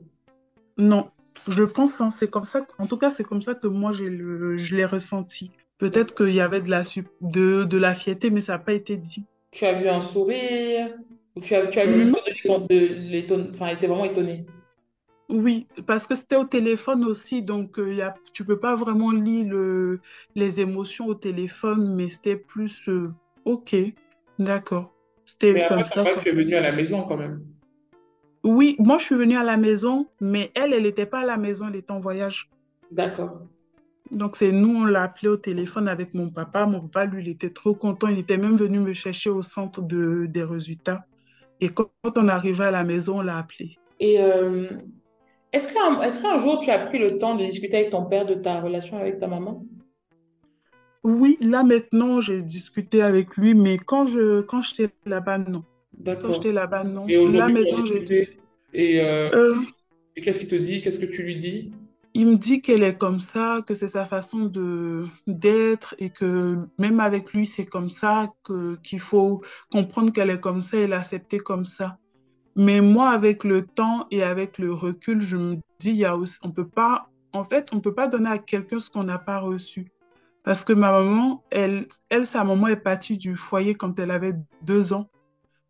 [0.78, 1.10] Non,
[1.48, 2.66] je pense, hein, c'est comme ça.
[2.80, 5.52] En tout cas, c'est comme ça que moi, le, je l'ai ressenti.
[5.78, 6.84] Peut-être qu'il y avait de la,
[7.22, 9.26] de, de la fierté, mais ça n'a pas été dit.
[9.52, 10.90] Tu as vu un sourire,
[11.36, 14.46] ou tu as, tu as vu jour de de l'éton- enfin, était vraiment étonnée.
[15.30, 19.12] Oui, parce que c'était au téléphone aussi, donc euh, y a, tu peux pas vraiment
[19.12, 20.00] lire le,
[20.36, 23.14] les émotions au téléphone, mais c'était plus euh,
[23.46, 23.76] OK,
[24.40, 24.92] d'accord.
[25.26, 26.24] C'était comme ça, quoi.
[26.24, 27.44] tu es venu à la maison quand même.
[28.44, 31.38] Oui, moi, je suis venue à la maison, mais elle, elle n'était pas à la
[31.38, 32.50] maison, elle était en voyage.
[32.90, 33.42] D'accord.
[34.10, 36.66] Donc, c'est nous, on l'a appelé au téléphone avec mon papa.
[36.66, 38.08] Mon papa, lui, il était trop content.
[38.08, 41.06] Il était même venu me chercher au centre de, des résultats.
[41.62, 43.78] Et quand quand on arrivait à la maison, on l'a appelé.
[44.00, 44.70] Et euh,
[45.54, 45.72] est-ce
[46.22, 48.98] qu'un, jour tu as pris le temps de discuter avec ton père de ta relation
[48.98, 49.64] avec ta maman?
[51.04, 55.64] Oui, là maintenant, j'ai discuté avec lui, mais quand je, quand j'étais là-bas, non.
[56.06, 57.08] Quand j'étais là-bas, non.
[57.08, 58.40] Et Là maintenant, j'ai.
[58.74, 59.56] Et, euh, Euh,
[60.16, 60.82] et qu'est-ce qu'il te dit?
[60.82, 61.72] Qu'est-ce que tu lui dis?
[62.14, 66.58] il me dit qu'elle est comme ça, que c'est sa façon de d'être et que
[66.80, 70.88] même avec lui, c'est comme ça, que qu'il faut comprendre qu'elle est comme ça et
[70.88, 71.98] l'accepter comme ça.
[72.56, 76.38] Mais moi, avec le temps et avec le recul, je me dis, y a aussi,
[76.44, 79.40] on peut pas, en fait, on peut pas donner à quelqu'un ce qu'on n'a pas
[79.40, 79.92] reçu.
[80.44, 84.34] Parce que ma maman, elle, elle, sa maman est partie du foyer quand elle avait
[84.62, 85.10] deux ans.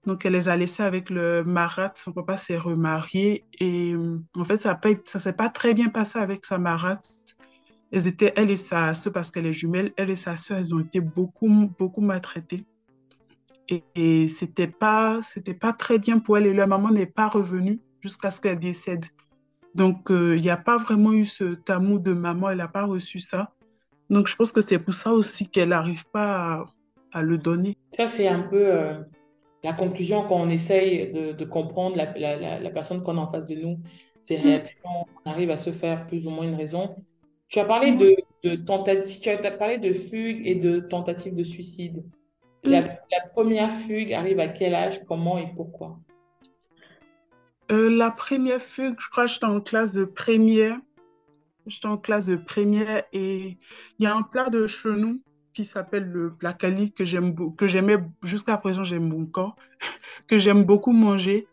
[0.05, 1.91] Donc, elle les a laissés avec le marat.
[1.95, 3.45] Son papa s'est remarié.
[3.59, 3.95] Et
[4.35, 7.01] en fait, ça ne s'est pas très bien passé avec sa marat.
[7.91, 10.73] Elles étaient, elle et sa soeur, parce qu'elle est jumelle, elle et sa soeur, elles
[10.73, 12.63] ont été beaucoup, beaucoup maltraitées.
[13.69, 16.47] Et, et c'était pas, c'était pas très bien pour elle.
[16.47, 19.05] Et leur maman n'est pas revenue jusqu'à ce qu'elle décède.
[19.75, 22.49] Donc, euh, il n'y a pas vraiment eu ce tamour de maman.
[22.49, 23.53] Elle n'a pas reçu ça.
[24.09, 26.65] Donc, je pense que c'est pour ça aussi qu'elle n'arrive pas à,
[27.13, 27.77] à, le donner.
[27.95, 28.99] Ça, c'est un peu euh,
[29.63, 33.31] la conclusion quand on essaye de, de comprendre la, la, la personne qu'on a en
[33.31, 33.77] face de nous,
[34.23, 34.89] ses réactions,
[35.25, 36.95] on arrive à se faire plus ou moins une raison.
[37.47, 41.43] Tu as parlé de, de tentative, tu as parlé de fugue et de tentative de
[41.43, 42.03] suicide.
[42.63, 45.97] La, la, première fugue arrive à quel âge, comment et pourquoi?
[47.71, 50.77] Euh, La première fugue, je crois que j'étais en classe de première.
[51.67, 53.57] J'étais en classe de première et
[53.99, 55.21] il y a un plat de chenou
[55.53, 59.55] qui s'appelle le plat cali que j'aime que j'aimais jusqu'à présent j'aime encore
[60.27, 61.47] que j'aime beaucoup manger.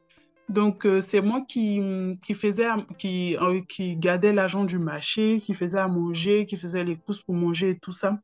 [0.49, 1.81] Donc euh, c'est moi qui,
[2.25, 6.85] qui faisais qui, euh, qui gardait l'argent du marché qui faisait à manger qui faisait
[6.85, 8.21] les courses pour manger et tout ça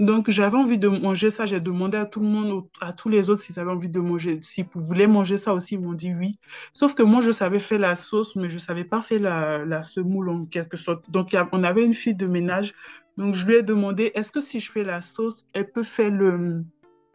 [0.00, 1.46] donc j'avais envie de manger ça.
[1.46, 4.38] J'ai demandé à tout le monde à tous les autres s'ils avaient envie de manger
[4.42, 6.38] s'ils voulaient manger ça aussi ils m'ont dit oui.
[6.72, 9.82] Sauf que moi je savais faire la sauce mais je savais pas faire la, la
[9.82, 11.10] semoule en quelque sorte.
[11.10, 12.74] Donc on avait une fille de ménage.
[13.20, 16.10] Donc, je lui ai demandé, est-ce que si je fais la sauce, elle peut faire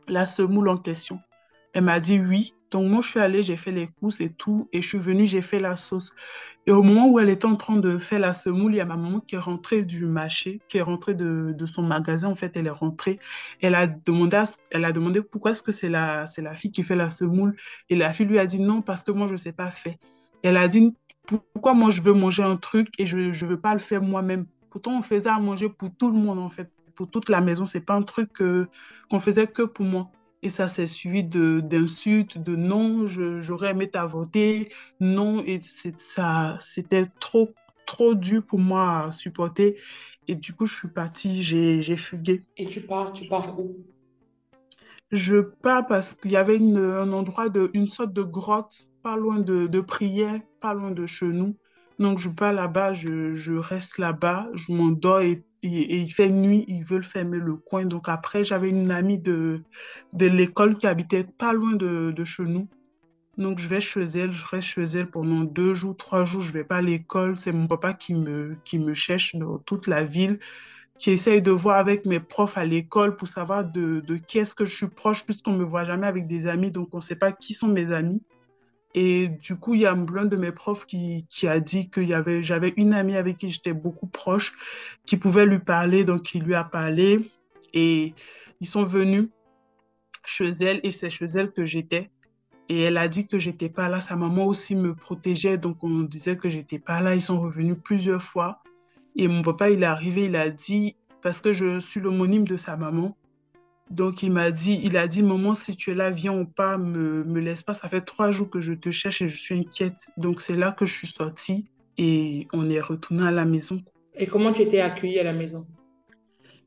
[0.08, 1.20] la semoule en question?
[1.76, 2.54] Elle m'a dit oui.
[2.72, 5.28] Donc, moi, je suis allée, j'ai fait les courses et tout, et je suis venue,
[5.28, 6.14] j'ai fait la sauce.
[6.66, 8.86] Et au moment où elle était en train de faire la semoule, il y a
[8.86, 12.30] ma maman qui est rentrée du marché, qui est rentrée de, de son magasin.
[12.30, 13.20] En fait, elle est rentrée.
[13.62, 16.82] Elle a demandé, elle a demandé pourquoi est-ce que c'est la, c'est la fille qui
[16.82, 17.56] fait la semoule.
[17.90, 19.96] Et la fille lui a dit non, parce que moi, je ne sais pas faire.
[20.42, 20.96] Elle a dit
[21.28, 24.46] pourquoi moi, je veux manger un truc et je ne veux pas le faire moi-même?
[24.70, 27.66] Pourtant, on faisait à manger pour tout le monde, en fait, pour toute la maison.
[27.66, 28.30] C'est pas un truc
[29.10, 30.10] qu'on faisait que pour moi.
[30.46, 35.60] Et ça s'est suivi d'insultes, de, de, non, j'aurais aimé t'avorter, non, et
[35.98, 37.50] ça, c'était trop,
[37.88, 39.76] trop dur pour moi à supporter.
[40.28, 42.44] Et du coup, je suis partie, j'ai fugué.
[42.58, 43.76] Et tu pars, tu pars où?
[45.10, 49.16] Je pars parce qu'il y avait une, un endroit, de, une sorte de grotte, pas
[49.16, 51.58] loin de, de prière, pas loin de chez nous.
[51.98, 56.66] Donc, je pars là-bas, je, je, reste là-bas, je m'endors et, et, il fait nuit,
[56.68, 57.86] ils veulent fermer le coin.
[57.86, 59.62] Donc, après, j'avais une amie de,
[60.14, 62.68] de l'école qui habitait pas loin de, de chez nous.
[63.38, 66.52] Donc, je vais chez elle, je reste chez elle pendant deux jours, trois jours, je
[66.52, 67.38] vais pas à l'école.
[67.38, 70.40] C'est mon papa qui me, qui me cherche dans toute la ville,
[70.98, 74.56] qui essaye de voir avec mes profs à l'école pour savoir de, de qui est-ce
[74.56, 77.32] que je suis proche, puisqu'on me voit jamais avec des amis, donc on sait pas
[77.32, 78.24] qui sont mes amis.
[78.98, 82.02] Et du coup, il y a l'un de mes profs qui, a dit que
[82.42, 84.54] j'avais une amie avec qui j'étais beaucoup proche,
[85.06, 87.20] qui pouvait lui parler, donc il lui a parlé.
[87.74, 88.14] Et
[88.62, 89.28] ils sont venus
[90.24, 92.10] chez elle, et c'est chez elle que j'étais.
[92.70, 94.00] Et elle a dit que j'étais pas là.
[94.00, 97.16] Sa maman aussi me protégeait, donc on disait que j'étais pas là.
[97.16, 98.64] Ils sont revenus plusieurs fois.
[99.18, 102.56] Et mon papa, il est arrivé, il a dit, parce que je suis l'homonyme de
[102.56, 103.18] sa maman,
[103.92, 106.78] donc il m'a dit, il a dit, maman, si tu es là, viens ou pas,
[106.78, 107.74] me, me laisse pas.
[107.74, 110.12] Ça fait trois jours que je te cherche et je suis inquiète.
[110.18, 111.66] Donc c'est là que je suis sortie
[111.98, 113.82] et on est retourné à la maison.
[114.16, 115.68] Et comment tu étais accueillie à la maison?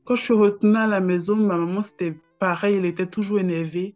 [0.05, 3.95] Quand je suis retournée à la maison, ma maman, c'était pareil, elle était toujours énervée.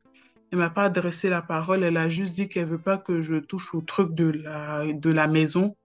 [0.52, 3.38] Elle m'a pas adressé la parole, elle a juste dit qu'elle veut pas que je
[3.38, 5.76] touche au truc de la, de la maison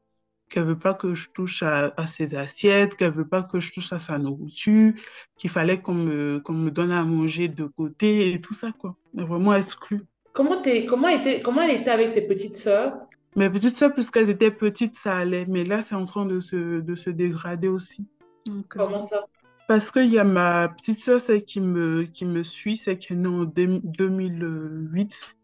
[0.49, 3.73] qu'elle veut pas que je touche à, à ses assiettes, qu'elle veut pas que je
[3.73, 4.93] touche à sa nourriture,
[5.37, 8.97] qu'il fallait qu'on me, qu'on me donne à manger de côté et tout ça, quoi.
[9.15, 10.03] Vraiment exclue.
[10.33, 12.95] Comment, es, comment, était, comment elle était avec tes petites sœurs?
[13.37, 15.47] Mes petites sœurs, puisqu'elles étaient petites, ça allait.
[15.47, 18.07] Mais là, c'est en train de se, de se dégrader aussi.
[18.47, 19.25] Donc, comment ça?
[19.69, 23.13] Parce qu'il y a ma petite sœur, celle qui me, qui me suit, celle qui
[23.13, 25.37] est née en 2008,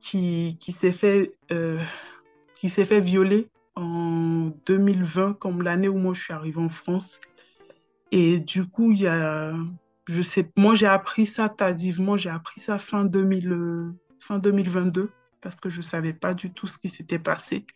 [0.00, 1.78] qui, qui s'est fait, euh,
[2.56, 7.20] qui s'est fait violer en 2020, comme l'année où moi je suis arrivée en France.
[8.12, 9.54] Et du coup, il y a,
[10.06, 15.56] je sais, moi j'ai appris ça tardivement, j'ai appris ça fin, 2000, fin 2022 parce
[15.56, 17.66] que je ne savais pas du tout ce qui s'était passé.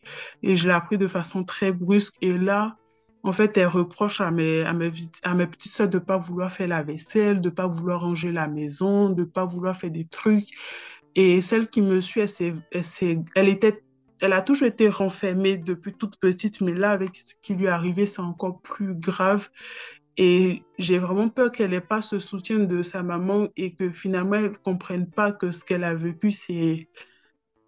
[0.42, 2.14] Et je l'ai appris de façon très brusque.
[2.20, 2.76] Et là,
[3.22, 6.18] en fait, elle reproche à mes, à mes, à mes petites soeurs de ne pas
[6.18, 9.76] vouloir faire la vaisselle, de ne pas vouloir ranger la maison, de ne pas vouloir
[9.76, 10.48] faire des trucs.
[11.14, 13.83] Et celle qui me suit, elle, elle, elle était
[14.20, 17.68] elle a toujours été renfermée depuis toute petite, mais là, avec ce qui lui est
[17.68, 19.48] arrivé, c'est encore plus grave.
[20.16, 24.36] Et j'ai vraiment peur qu'elle n'ait pas ce soutien de sa maman et que finalement,
[24.36, 26.88] elle ne comprenne pas que ce qu'elle a vécu, c'est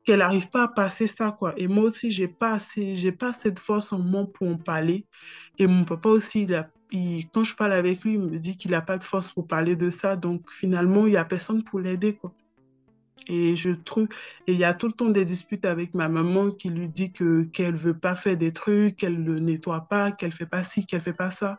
[0.05, 1.55] qu'elle n'arrive pas à passer ça, quoi.
[1.57, 5.07] Et moi aussi, j'ai pas assez, pas de force en moi pour en parler.
[5.59, 6.71] Et mon papa aussi, il a,
[7.35, 9.75] quand je parle avec lui, il me dit qu'il n'a pas de force pour parler
[9.77, 10.17] de ça.
[10.17, 12.33] Donc finalement, il n'y a personne pour l'aider, quoi.
[13.29, 14.09] Et je trouve,
[14.47, 17.13] et il y a tout le temps des disputes avec ma maman qui lui dit
[17.13, 20.87] que qu'elle veut pas faire des trucs, qu'elle ne nettoie pas, qu'elle fait pas ci,
[20.87, 21.59] qu'elle fait pas ça.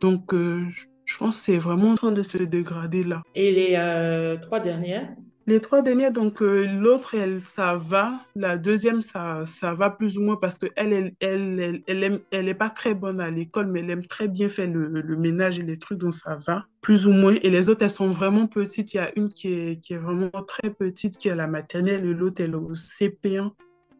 [0.00, 0.64] Donc, euh,
[1.04, 3.22] je pense que c'est vraiment en train de se dégrader là.
[3.34, 5.08] Et les euh, trois dernières?
[5.50, 8.20] Les trois dernières, donc euh, l'autre, elle, ça va.
[8.36, 12.54] La deuxième, ça, ça va plus ou moins parce qu'elle, elle, elle, elle, elle, est
[12.54, 15.62] pas très bonne à l'école, mais elle aime très bien faire le, le, ménage et
[15.62, 17.34] les trucs, donc ça va plus ou moins.
[17.42, 18.94] Et les autres, elles sont vraiment petites.
[18.94, 21.48] Il y a une qui est, qui est vraiment très petite, qui est à la
[21.48, 23.50] maternelle, et l'autre, elle est au CP1.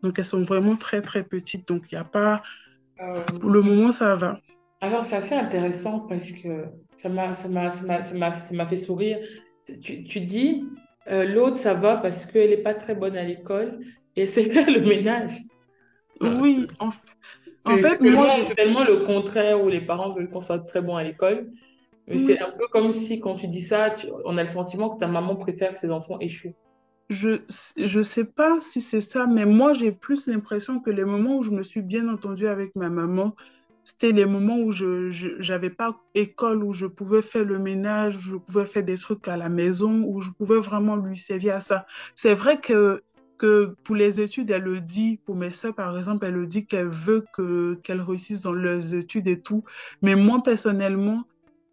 [0.02, 1.68] Donc elles sont vraiment très, très petites.
[1.68, 2.42] Donc il n'y a pas...
[3.02, 4.38] Euh, Pour le moment, ça va.
[4.80, 6.64] Alors, c'est assez intéressant parce que
[6.96, 9.18] ça m'a fait sourire.
[9.82, 10.64] Tu, tu dis,
[11.10, 13.80] euh, l'autre, ça va parce qu'elle n'est pas très bonne à l'école
[14.16, 15.32] et c'est faire le ménage.
[16.20, 20.82] Oui, en, fait, moi, c'est tellement le contraire où les parents veulent qu'on soit très
[20.82, 21.50] bon à l'école.
[22.06, 23.94] Mais c'est un peu comme si, quand tu dis ça,
[24.24, 26.54] on a le sentiment que ta maman préfère que ses enfants échouent.
[27.08, 27.38] Je
[27.76, 31.42] ne sais pas si c'est ça, mais moi, j'ai plus l'impression que les moments où
[31.42, 33.34] je me suis bien entendue avec ma maman,
[33.84, 38.20] c'était les moments où je n'avais pas école, où je pouvais faire le ménage, où
[38.20, 41.60] je pouvais faire des trucs à la maison, où je pouvais vraiment lui servir à
[41.60, 41.86] ça.
[42.14, 43.02] C'est vrai que,
[43.38, 46.66] que pour les études, elle le dit, pour mes soeurs par exemple, elle le dit
[46.66, 49.64] qu'elle veut que, qu'elles réussissent dans leurs études et tout.
[50.02, 51.24] Mais moi, personnellement,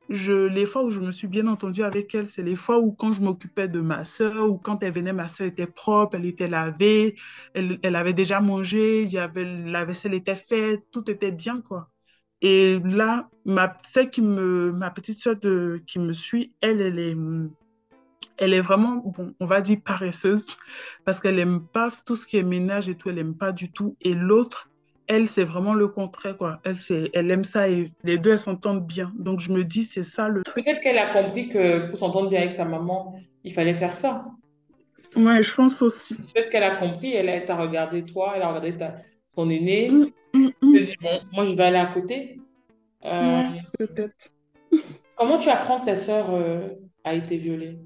[0.09, 2.91] je, les fois où je me suis bien entendue avec elle, c'est les fois où
[2.93, 6.25] quand je m'occupais de ma soeur, ou quand elle venait, ma soeur était propre, elle
[6.25, 7.15] était lavée,
[7.53, 11.89] elle, elle avait déjà mangé, y avait, la vaisselle était faite, tout était bien, quoi.
[12.41, 16.99] Et là, ma, celle qui me, ma petite soeur de, qui me suit, elle, elle
[16.99, 17.15] est,
[18.37, 20.57] elle est vraiment, bon, on va dire paresseuse,
[21.03, 23.71] parce qu'elle n'aime pas tout ce qui est ménage et tout, elle n'aime pas du
[23.71, 23.95] tout.
[24.01, 24.69] Et l'autre,
[25.07, 26.59] elle, c'est vraiment le contraire, quoi.
[26.63, 26.75] Elle,
[27.13, 29.11] elle aime ça et les deux, elles s'entendent bien.
[29.17, 32.41] Donc, je me dis, c'est ça le Peut-être qu'elle a compris que pour s'entendre bien
[32.41, 34.25] avec sa maman, il fallait faire ça.
[35.15, 36.13] Ouais, je pense aussi.
[36.15, 38.95] Peut-être qu'elle a compris, elle t'a regardé toi, elle a regardé ta,
[39.37, 39.89] son aîné.
[39.91, 40.77] Mm, mm, mm.
[41.01, 42.39] bon, moi, je vais aller à côté.
[43.05, 43.43] Euh,
[43.77, 44.31] peut-être.
[45.15, 46.69] comment tu apprends que ta sœur euh,
[47.03, 47.77] a été violée?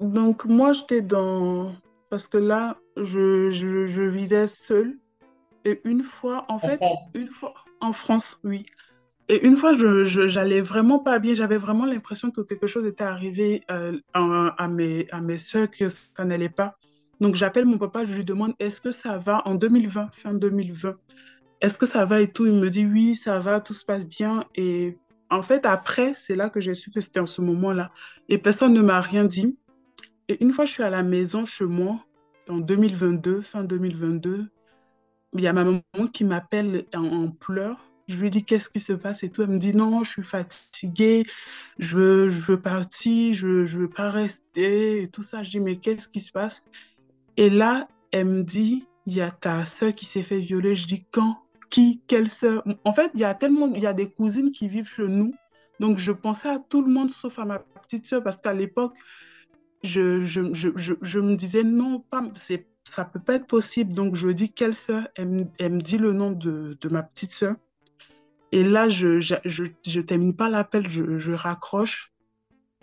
[0.00, 1.72] Donc, moi, j'étais dans...
[2.10, 4.98] Parce que là, je, je, je vivais seule.
[5.64, 6.80] Et une fois, en, fait,
[7.14, 8.66] une fois, en France, oui.
[9.28, 11.34] Et une fois, je, j'allais vraiment pas bien.
[11.34, 15.70] J'avais vraiment l'impression que quelque chose était arrivé euh, à, à, mes, à mes soeurs,
[15.70, 16.76] que ça n'allait pas.
[17.22, 20.96] Donc j'appelle mon papa, je lui demande est-ce que ça va en 2020, fin 2020
[21.60, 22.46] Est-ce que ça va et tout?
[22.46, 24.44] Il me dit oui, ça va, tout se passe bien.
[24.56, 24.98] Et
[25.30, 27.92] en fait, après, c'est là que j'ai su que c'était en ce moment-là.
[28.28, 29.56] Et personne ne m'a rien dit.
[30.26, 32.04] Et une fois, je suis à la maison chez moi,
[32.48, 34.48] en 2022, fin 2022,
[35.34, 37.88] il y a ma maman qui m'appelle en, pleurs.
[38.08, 39.42] Je lui dis qu'est-ce qui se passe et tout?
[39.42, 41.24] Elle me dit non, je suis fatiguée,
[41.78, 45.44] je veux, je veux partir, je ne veux pas rester et tout ça.
[45.44, 46.62] Je dis mais qu'est-ce qui se passe?
[47.36, 50.76] Et là, elle me dit, il y a ta soeur qui s'est fait violer.
[50.76, 51.38] Je dis, quand?
[51.70, 52.02] Qui?
[52.06, 55.08] Quelle soeur En fait, il y a tellement, y a des cousines qui vivent chez
[55.08, 55.34] nous.
[55.80, 58.94] Donc, je pensais à tout le monde sauf à ma petite soeur parce qu'à l'époque,
[59.82, 60.68] je, je, je,
[61.00, 63.94] je, me disais, non, pas, c'est, ça peut pas être possible.
[63.94, 67.56] Donc, je dis, quelle soeur elle, me dit le nom de, de ma petite soeur.
[68.52, 72.11] Et là, je je, termine pas l'appel, je raccroche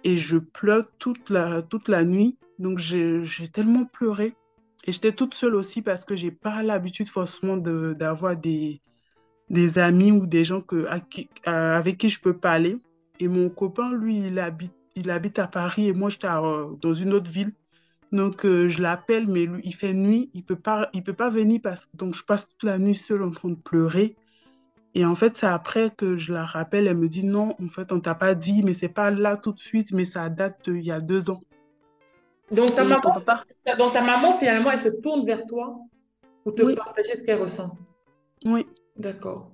[0.03, 2.38] et je pleure toute la, toute la nuit.
[2.57, 4.33] Donc, j'ai tellement pleuré.
[4.85, 8.81] Et j'étais toute seule aussi parce que j'ai pas l'habitude forcément d'avoir des,
[9.49, 10.88] des amis ou des gens que,
[11.45, 12.77] avec qui je peux parler.
[13.19, 17.13] Et mon copain, lui, il habite, il habite à Paris et moi, j'étais dans une
[17.13, 17.51] autre ville.
[18.12, 21.85] Donc, euh, je l'appelle, mais lui, il fait nuit, il peut peut pas venir parce
[21.85, 24.15] que donc je passe toute la nuit seule en train de pleurer.
[24.95, 27.91] Et en fait, c'est après que je la rappelle, elle me dit non, en fait,
[27.91, 30.84] on t'a pas dit, mais c'est pas là tout de suite, mais ça date il
[30.84, 31.41] y a deux ans.
[32.52, 33.00] Donc ta, maman,
[33.77, 35.77] donc ta maman, finalement, elle se tourne vers toi
[36.44, 37.77] pour te partager ce qu'elle ressent.
[38.46, 38.65] Oui.
[38.98, 39.52] D'accord.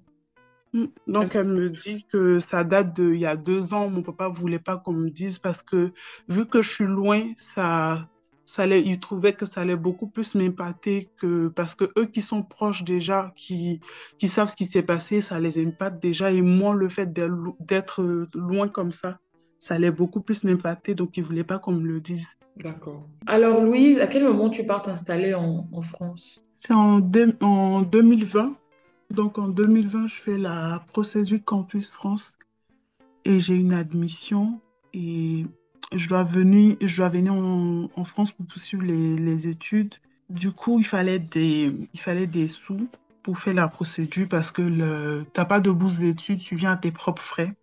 [0.74, 0.86] Mm.
[1.08, 3.90] Donc, elle me dit que ça date d'il y a deux ans.
[3.90, 5.92] Mon papa voulait pas qu'on me dise parce que
[6.30, 8.08] vu que je suis loin, ça,
[8.46, 12.22] ça allait, il trouvait que ça allait beaucoup plus m'impacter que parce que eux qui
[12.22, 13.80] sont proches déjà, qui,
[14.18, 16.32] qui savent ce qui s'est passé, ça les impacte déjà.
[16.32, 19.18] Et moi, le fait d'être loin comme ça,
[19.58, 20.94] ça allait beaucoup plus m'impacter.
[20.94, 22.28] Donc, il voulait pas qu'on me le dise.
[22.58, 23.10] D'accord.
[23.26, 26.40] Alors, Louise, à quel moment tu pars t'installer en, en, France?
[26.54, 27.02] C'est en,
[27.42, 28.56] en 2020.
[29.10, 32.38] Donc, en 2020, je fais la procédure Campus France
[33.26, 34.62] et j'ai une admission
[34.94, 35.44] et
[35.94, 39.96] je dois venir, je dois venir en, en France pour poursuivre les, les, études.
[40.30, 42.88] du coup, il fallait des, il fallait des sous
[43.24, 46.78] pour faire la procédure parce que tu n'as pas de bourse d'études, tu viens à
[46.78, 47.56] tes propres frais.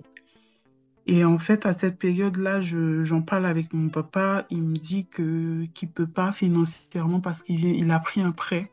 [1.07, 4.47] Et en fait, à cette période-là, j'en parle avec mon papa.
[4.51, 8.71] Il me dit que qu'il peut pas financièrement parce qu'il il a pris un prêt.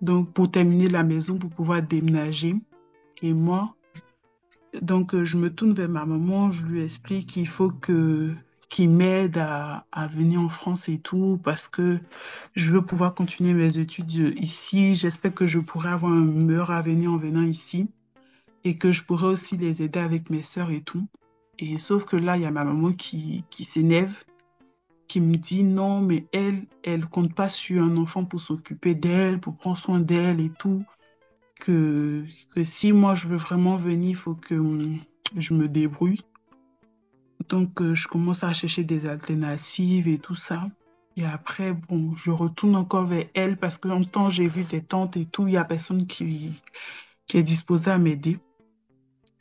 [0.00, 2.56] Donc, pour terminer la maison, pour pouvoir déménager.
[3.22, 3.74] Et moi,
[4.80, 8.34] donc, je me tourne vers ma maman, je lui explique qu'il faut que
[8.74, 12.00] qu'il m'aide à, venir en France et tout, parce que
[12.56, 14.96] je veux pouvoir continuer mes études ici.
[14.96, 17.88] J'espère que je pourrai avoir un meilleur avenir en venant ici
[18.64, 21.06] et que je pourrai aussi les aider avec mes soeurs et tout.
[21.60, 24.24] Et sauf que là, il y a ma maman qui, qui s'énerve,
[25.06, 29.38] qui me dit non, mais elle, elle compte pas sur un enfant pour s'occuper d'elle,
[29.38, 30.84] pour prendre soin d'elle et tout.
[31.60, 34.56] Que, que si moi je veux vraiment venir, il faut que
[35.36, 36.24] je me débrouille.
[37.48, 40.68] Donc, euh, je commence à chercher des alternatives et tout ça.
[41.16, 45.16] Et après, bon, je retourne encore vers elle parce que longtemps, j'ai vu des tantes
[45.16, 45.46] et tout.
[45.46, 46.52] Il n'y a personne qui,
[47.26, 48.38] qui est disposé à m'aider.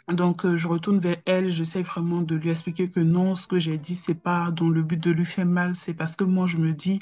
[0.09, 3.57] Donc, euh, je retourne vers elle, j'essaie vraiment de lui expliquer que non, ce que
[3.57, 6.45] j'ai dit, c'est pas dans le but de lui faire mal, c'est parce que moi,
[6.45, 6.99] je me dis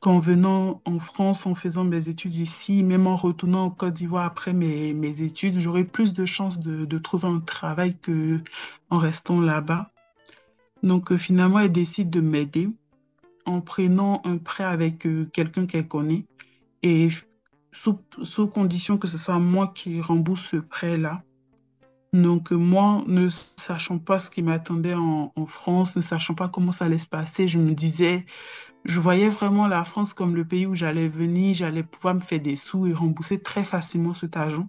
[0.00, 4.26] qu'en venant en France, en faisant mes études ici, même en retournant en Côte d'Ivoire
[4.26, 8.40] après mes, mes études, j'aurai plus de chances de, de, trouver un travail que
[8.90, 9.90] en restant là-bas.
[10.86, 12.68] Donc, euh, finalement, elle décide de m'aider
[13.44, 16.26] en prenant un prêt avec euh, quelqu'un qu'elle connaît
[16.84, 17.08] et
[17.72, 21.24] sous, sous condition que ce soit moi qui rembourse ce prêt-là.
[22.12, 26.84] Donc moi, ne sachant pas ce qui m'attendait en, France, ne sachant pas comment ça
[26.84, 28.24] allait se passer, je me disais,
[28.84, 32.40] je voyais vraiment la France comme le pays où j'allais venir, j'allais pouvoir me faire
[32.40, 34.68] des sous et rembourser très facilement cet argent.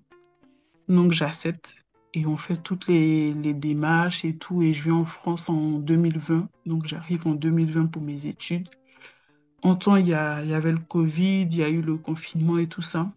[0.89, 5.49] Donc j'accepte et on fait toutes les, démarches et tout et je viens en France
[5.49, 6.47] en 2020.
[6.65, 8.69] Donc j'arrive en 2020 pour mes études.
[9.61, 11.95] En temps, il y, a, il y avait le Covid, il y a eu le
[11.95, 13.11] confinement et tout ça.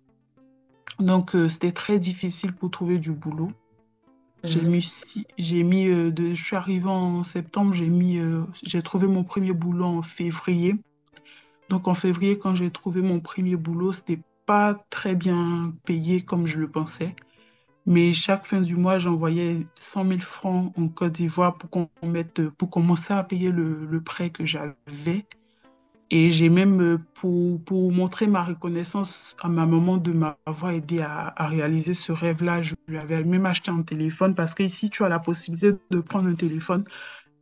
[0.99, 3.51] Donc euh, c'était très difficile pour trouver du boulot.
[4.43, 4.71] J'ai mhm.
[4.71, 9.07] mis, j'ai mis euh, de, je suis arrivée en septembre, j'ai mis, euh, j'ai trouvé
[9.07, 10.77] mon premier boulot en février.
[11.69, 16.47] Donc en février, quand j'ai trouvé mon premier boulot, c'était pas très bien payé comme
[16.47, 17.15] je le pensais.
[17.87, 22.49] Mais chaque fin du mois, j'envoyais 100 000 francs en Côte d'Ivoire pour qu'on mette,
[22.51, 25.25] pour commencer à payer le, le prêt que j'avais.
[26.13, 31.01] Et j'ai même, euh, pour, pour, montrer ma reconnaissance à ma maman de m'avoir aidé
[31.01, 35.05] à, à, réaliser ce rêve-là, je lui avais même acheté un téléphone parce qu'ici, tu
[35.05, 36.85] as la possibilité de prendre un téléphone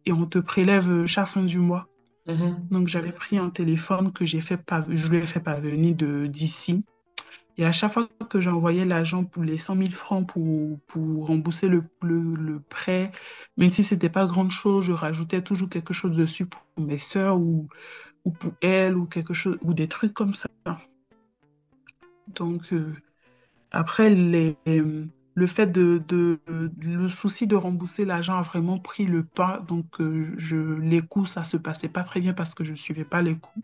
[0.05, 1.89] et on te prélève euh, chaque fin du mois.
[2.27, 2.69] Mm-hmm.
[2.71, 4.61] Donc, j'avais pris un téléphone que j'ai fait,
[4.91, 5.97] je lui ai fait parvenir
[6.29, 6.85] d'ici.
[7.59, 11.69] Et à chaque fois que j'envoyais l'argent pour les 100 000 francs pour, pour rembourser
[11.69, 13.11] le, le, le prêt,
[13.57, 17.39] même si ce n'était pas grand-chose, je rajoutais toujours quelque chose dessus pour mes soeurs
[17.39, 17.69] ou
[18.25, 20.49] ou pour elle ou quelque chose ou des trucs comme ça.
[22.29, 22.95] Donc euh,
[23.71, 26.39] après le fait de, de,
[26.83, 29.61] le souci de rembourser l'argent a vraiment pris le pas.
[29.67, 30.37] Donc euh,
[30.81, 33.63] les coûts ça se passait pas très bien parce que je suivais pas les coûts.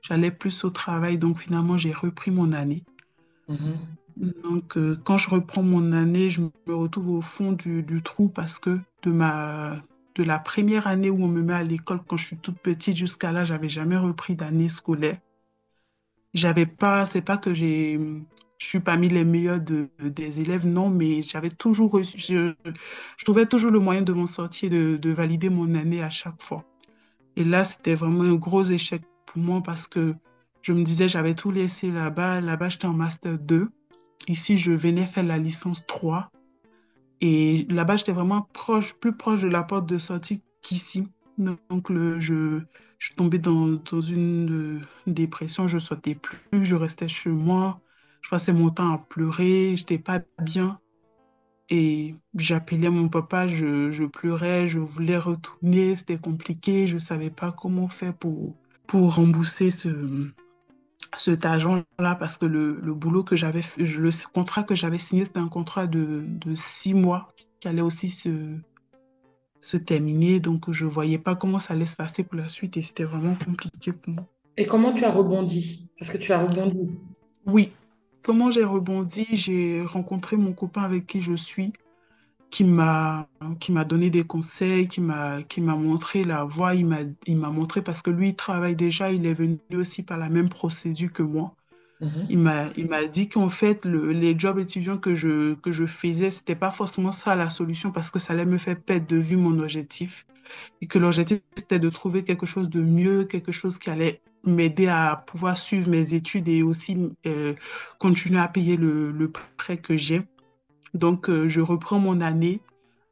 [0.00, 2.84] J'allais plus au travail donc finalement j'ai repris mon année.
[3.48, 3.76] Mm-hmm.
[4.16, 8.58] Donc, euh, quand je reprends mon année, je me retrouve au fond du, trou parce
[8.58, 9.82] que de ma,
[10.14, 12.96] de la première année où on me met à l'école quand je suis toute petite
[12.96, 15.18] jusqu'à là, j'avais jamais repris d'année scolaire.
[16.32, 17.98] J'avais pas, c'est pas que j'ai,
[18.58, 22.54] je suis parmi les meilleurs de, des élèves, non, mais j'avais toujours je,
[23.24, 26.64] trouvais toujours le moyen de m'en sortir, de, de valider mon année à chaque fois.
[27.36, 30.14] Et là, c'était vraiment un gros échec pour moi parce que
[30.64, 32.40] je me disais, j'avais tout laissé là-bas.
[32.40, 33.68] Là-bas, j'étais en master 2.
[34.28, 36.30] Ici, je venais faire la licence 3.
[37.20, 41.06] Et là-bas, j'étais vraiment proche, plus proche de la porte de sortie qu'ici.
[41.36, 42.60] Donc, je,
[42.98, 47.78] je suis tombée dans, dans une dépression, je ne sortais plus, je restais chez moi,
[48.22, 50.80] je passais mon temps à pleurer, je n'étais pas bien.
[51.68, 57.30] Et j'appelais mon papa, je, je, pleurais, je voulais retourner, c'était compliqué, je ne savais
[57.30, 58.54] pas comment faire pour,
[58.86, 60.30] pour rembourser ce,
[61.16, 65.40] cet agent-là parce que le, le boulot que j'avais, le contrat que j'avais signé, c'était
[65.40, 68.56] un contrat de, de, six mois qui allait aussi se,
[69.60, 70.40] se terminer.
[70.40, 73.04] Donc, je ne voyais pas comment ça allait se passer pour la suite et c'était
[73.04, 74.26] vraiment compliqué pour moi.
[74.56, 75.88] Et comment tu as rebondi?
[75.98, 76.88] Parce que tu as rebondi.
[77.46, 77.72] Oui.
[78.22, 79.26] Comment j'ai rebondi?
[79.32, 81.72] J'ai rencontré mon copain avec qui je suis
[82.54, 83.26] qui m'a
[83.58, 87.36] qui m'a donné des conseils, qui m'a qui m'a montré la voie, il m'a il
[87.36, 90.48] m'a montré parce que lui il travaille déjà, il est venu aussi par la même
[90.48, 91.56] procédure que moi.
[92.00, 92.26] Mhm.
[92.28, 95.84] Il m'a il m'a dit qu'en fait le, les jobs étudiants que je que je
[95.84, 99.16] faisais, c'était pas forcément ça la solution parce que ça allait me faire perdre de
[99.16, 100.24] vue mon objectif
[100.80, 104.86] et que l'objectif c'était de trouver quelque chose de mieux, quelque chose qui allait m'aider
[104.86, 107.54] à pouvoir suivre mes études et aussi euh,
[107.98, 110.22] continuer à payer le, le prêt que j'ai.
[110.94, 112.60] Donc, euh, je reprends mon année.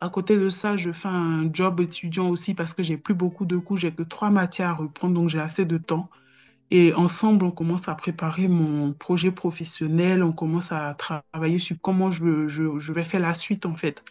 [0.01, 3.45] À côté de ça, je fais un job étudiant aussi parce que j'ai plus beaucoup
[3.45, 6.09] de cours, j'ai que trois matières à reprendre, donc j'ai assez de temps.
[6.71, 12.11] Et ensemble, on commence à préparer mon projet professionnel, on commence à travailler sur comment
[12.11, 12.25] je,
[12.93, 14.05] vais faire la suite en fait.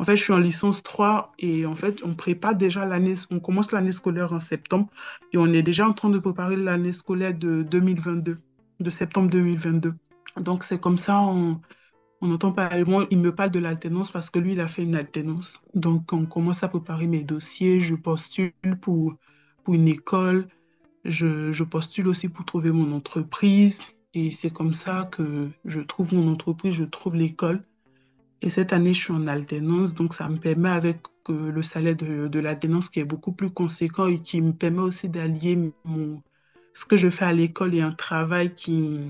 [0.00, 3.40] En fait, je suis en licence 3 et en fait, on prépare déjà l'année, on
[3.40, 4.88] commence l'année scolaire en septembre
[5.32, 8.38] et on est déjà en train de préparer l'année scolaire de 2022,
[8.80, 9.94] de septembre 2022.
[10.40, 11.20] Donc, c'est comme ça,
[12.20, 14.82] on entend parler, moi, il me parle de l'alternance parce que lui, il a fait
[14.82, 15.60] une alternance.
[15.74, 19.14] Donc, on commence à préparer mes dossiers, je postule pour,
[19.62, 20.48] pour une école,
[21.04, 23.82] je, je postule aussi pour trouver mon entreprise.
[24.14, 27.62] Et c'est comme ça que je trouve mon entreprise, je trouve l'école.
[28.42, 31.96] Et cette année, je suis en alternance, donc ça me permet avec euh, le salaire
[31.96, 36.22] de, de l'alternance qui est beaucoup plus conséquent et qui me permet aussi d'allier mon,
[36.72, 39.00] ce que je fais à l'école et un travail qui,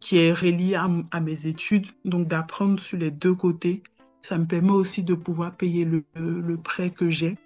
[0.00, 3.82] qui est relié à, à mes études, donc d'apprendre sur les deux côtés.
[4.22, 7.36] Ça me permet aussi de pouvoir payer le, le prêt que j'ai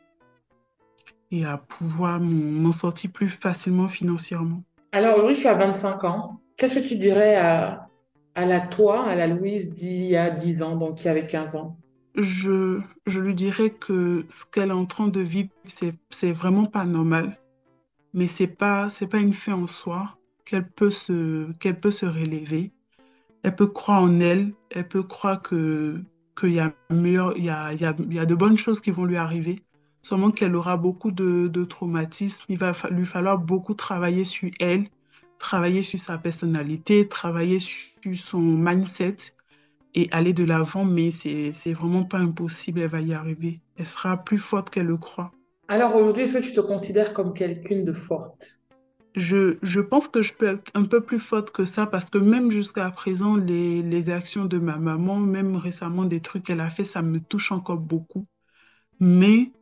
[1.31, 4.63] et à pouvoir m'en sortir plus facilement financièrement.
[4.93, 6.41] Alors aujourd'hui, je suis à 25 ans.
[6.57, 7.89] Qu'est-ce que tu dirais à,
[8.35, 11.57] à la toi, à la Louise d'il y a 10 ans, donc qui avait 15
[11.57, 11.77] ans?
[12.17, 16.67] Je, je lui dirais que ce qu'elle est en train de vivre, c'est, c'est vraiment
[16.67, 17.39] pas normal.
[18.13, 20.17] Mais c'est pas, c'est pas une fin en soi
[20.51, 22.73] qu'elle peut se, qu'elle peut se relever.
[23.45, 24.53] Elle peut croire en elle.
[24.71, 26.03] Elle peut croire que,
[26.39, 27.07] qu'il y a il
[27.45, 29.61] y a, y a, il y a de bonnes choses qui vont lui arriver.
[30.03, 32.45] Seulement qu'elle aura beaucoup de, de traumatismes.
[32.49, 34.89] Il va lui falloir beaucoup travailler sur elle,
[35.39, 39.17] travailler sur sa personnalité, travailler sur son mindset
[39.95, 43.61] et aller de l'avant, mais c'est vraiment pas impossible, elle va y arriver.
[43.77, 45.33] Elle sera plus forte qu'elle le croit.
[45.69, 48.60] Alors aujourd'hui, est-ce que tu te considères comme quelqu'une de forte?
[49.15, 52.19] Je, je, pense que je peux être un peu plus forte que ça parce que
[52.19, 56.71] même jusqu'à présent, les, les, actions de ma maman, même récemment des trucs qu'elle a
[56.71, 58.27] fait, ça me touche encore beaucoup.
[59.01, 59.53] Mais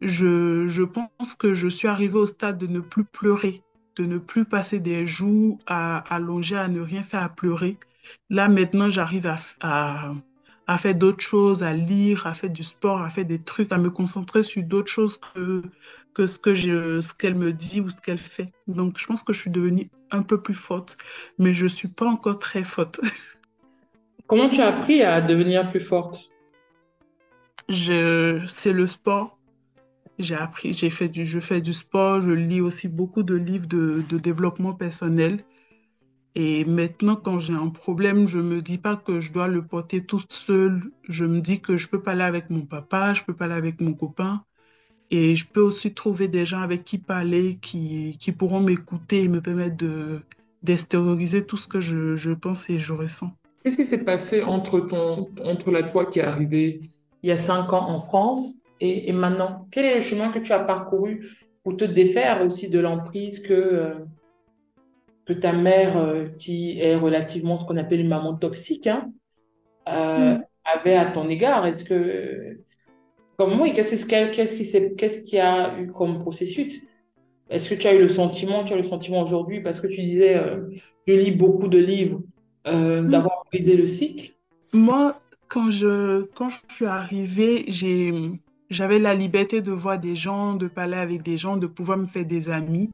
[0.00, 3.62] je, je pense que je suis arrivée au stade de ne plus pleurer,
[3.96, 7.78] de ne plus passer des jours à allonger, à ne rien faire, à pleurer.
[8.30, 10.12] Là, maintenant, j'arrive à, à,
[10.66, 13.78] à, faire d'autres choses, à lire, à faire du sport, à faire des trucs, à
[13.78, 15.62] me concentrer sur d'autres choses que,
[16.14, 18.46] que ce que je, ce qu'elle me dit ou ce qu'elle fait.
[18.66, 20.98] Donc, je pense que je suis devenue un peu plus forte,
[21.38, 23.00] mais je ne suis pas encore très forte.
[24.26, 26.30] Comment tu as appris à devenir plus forte?
[27.68, 29.38] C'est le sport.
[30.18, 33.66] J'ai appris, j'ai fait du, je fais du sport, je lis aussi beaucoup de livres
[33.66, 35.38] de, de développement personnel.
[36.34, 40.02] Et maintenant, quand j'ai un problème, je me dis pas que je dois le porter
[40.02, 40.80] toute seule.
[41.06, 43.92] Je me dis que je peux parler avec mon papa, je peux parler avec mon
[43.92, 44.42] copain.
[45.10, 49.28] Et je peux aussi trouver des gens avec qui parler, qui, qui pourront m'écouter et
[49.28, 50.22] me permettre de,
[50.62, 53.30] d'extérioriser tout ce que je, je pense et je ressens.
[53.62, 56.80] Qu'est-ce qui s'est passé entre, ton, entre la toi qui est arrivée
[57.22, 59.68] il y a cinq ans en France et, et maintenant?
[59.70, 61.28] Quel est le chemin que tu as parcouru
[61.62, 63.52] pour te défaire aussi de l'emprise que...
[63.52, 63.94] Euh,
[65.26, 69.10] que ta mère, euh, qui est relativement ce qu'on appelle une maman toxique, hein,
[69.88, 70.44] euh, mm.
[70.64, 72.58] avait à ton égard Est-ce que.
[73.38, 76.82] Comme oui, qu'est-ce qu'est-ce qui, qu'est-ce qui a eu comme processus?
[77.52, 80.00] Est-ce que tu as eu le sentiment, tu as le sentiment aujourd'hui, parce que tu
[80.00, 80.70] disais, euh,
[81.06, 82.22] je lis beaucoup de livres,
[82.66, 83.08] euh, mm.
[83.10, 84.32] d'avoir brisé le cycle?
[84.72, 88.12] Moi, quand je, quand je suis arrivée, j'ai,
[88.70, 92.06] j'avais la liberté de voir des gens, de parler avec des gens, de pouvoir me
[92.06, 92.90] faire des amis.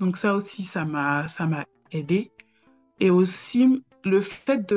[0.00, 2.30] Donc ça aussi, ça m'a, ça m'a aidé.
[3.00, 4.72] Et aussi le fait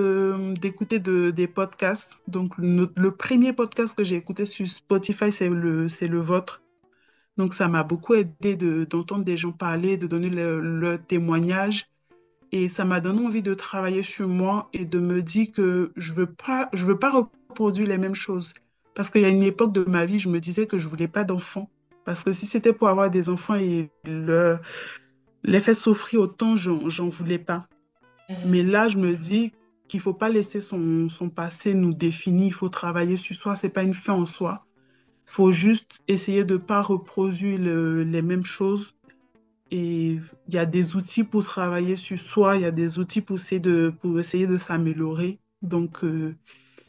[0.60, 2.20] d'écouter de, des podcasts.
[2.28, 6.62] Donc le, premier podcast que j'ai écouté sur Spotify, c'est le, c'est le vôtre.
[7.38, 11.90] Donc ça m'a beaucoup aidé de, d'entendre des gens parler, de donner leur le témoignage.
[12.52, 16.14] Et ça m'a donné envie de travailler sur moi et de me dire que je
[16.14, 18.56] veux pas, je veux pas reproduire les mêmes choses.
[18.96, 21.08] Parce qu'il y a une époque de ma vie, je me disais que je voulais
[21.08, 21.70] pas d'enfants.
[22.06, 24.58] Parce que si c'était pour avoir des enfants et le,
[25.50, 27.68] les faire souffrir autant, j'en voulais pas.
[28.30, 28.34] Mmh.
[28.46, 29.52] Mais là, je me dis
[29.88, 32.48] qu'il faut pas laisser son, son passé nous définir.
[32.48, 33.56] Il faut travailler sur soi.
[33.56, 34.66] C'est pas une fin en soi.
[35.28, 38.96] Il faut juste essayer de pas reproduire le, les mêmes choses.
[39.72, 42.56] Et il y a des outils pour travailler sur soi.
[42.58, 45.40] Il y a des outils pour essayer de, pour essayer de s'améliorer.
[45.64, 46.36] Donc, euh,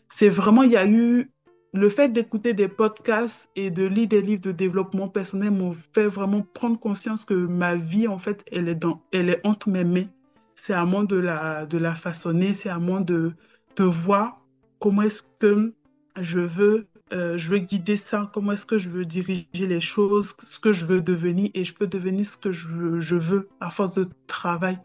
[0.09, 1.31] c'est vraiment, il y a eu
[1.73, 6.09] le fait d'écouter des podcasts et de lire des livres de développement personnel m'ont fait
[6.09, 9.85] vraiment prendre conscience que ma vie, en fait, elle est, dans, elle est entre mes
[9.85, 10.09] mains.
[10.57, 13.33] C'est à moi de la, de la façonner, c'est à moi de,
[13.77, 14.45] de voir
[14.81, 15.73] comment est-ce que
[16.19, 20.37] je veux euh, je veux guider ça, comment est-ce que je veux diriger les choses,
[20.39, 23.71] ce que je veux devenir, et je peux devenir ce que je je veux à
[23.71, 24.79] force de travail.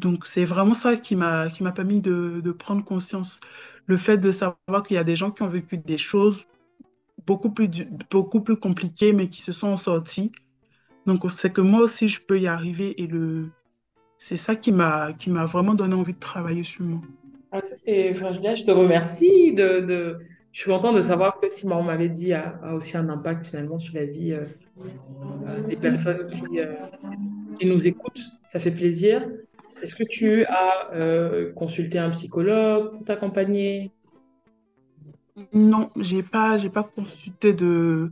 [0.00, 3.40] Donc, c'est vraiment ça qui m'a qui m'a permis de, de prendre conscience.
[3.86, 6.46] Le fait de savoir qu'il y a des gens qui ont vécu des choses
[7.26, 7.68] beaucoup plus,
[8.10, 10.32] beaucoup plus compliquées, mais qui se sont sortis.
[11.06, 13.00] Donc, c'est que moi aussi, je peux y arriver.
[13.02, 13.50] Et le,
[14.18, 17.00] c'est ça qui m'a qui m'a vraiment donné envie de travailler sur moi.
[17.52, 20.18] Ah, ça, c'est, je te remercie de,
[20.52, 23.46] je suis contente de savoir que si maman m'avait dit a, a, aussi un impact
[23.46, 24.44] finalement sur la vie euh,
[25.46, 26.74] euh, des personnes qui, euh,
[27.58, 28.20] qui, nous écoutent.
[28.46, 29.28] Ça fait plaisir.
[29.82, 33.90] Est-ce que tu as euh, consulté un psychologue pour t'accompagner?
[35.52, 38.10] Non, j'ai pas, pas consulté de,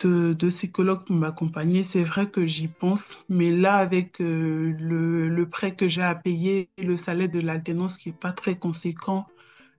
[0.00, 1.82] de, psychologue pour m'accompagner.
[1.82, 6.14] C'est vrai que j'y pense, mais là, avec euh, le, le prêt que j'ai à
[6.14, 9.26] payer, le salaire de l'alternance qui est pas très conséquent,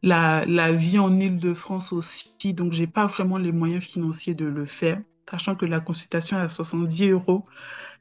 [0.04, 2.54] la, la vie en Île-de-France aussi.
[2.54, 6.42] Donc, j'ai pas vraiment les moyens financiers de le faire, sachant que la consultation est
[6.42, 7.46] à 70 euros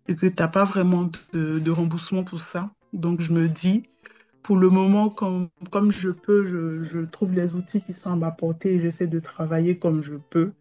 [0.09, 2.71] et que tu n'as pas vraiment de, remboursement pour ça.
[2.93, 3.85] Donc, je me dis,
[4.43, 8.17] pour le moment, comme, comme je peux, je, je trouve les outils qui sont à
[8.17, 10.53] ma portée et j'essaie de travailler comme je peux.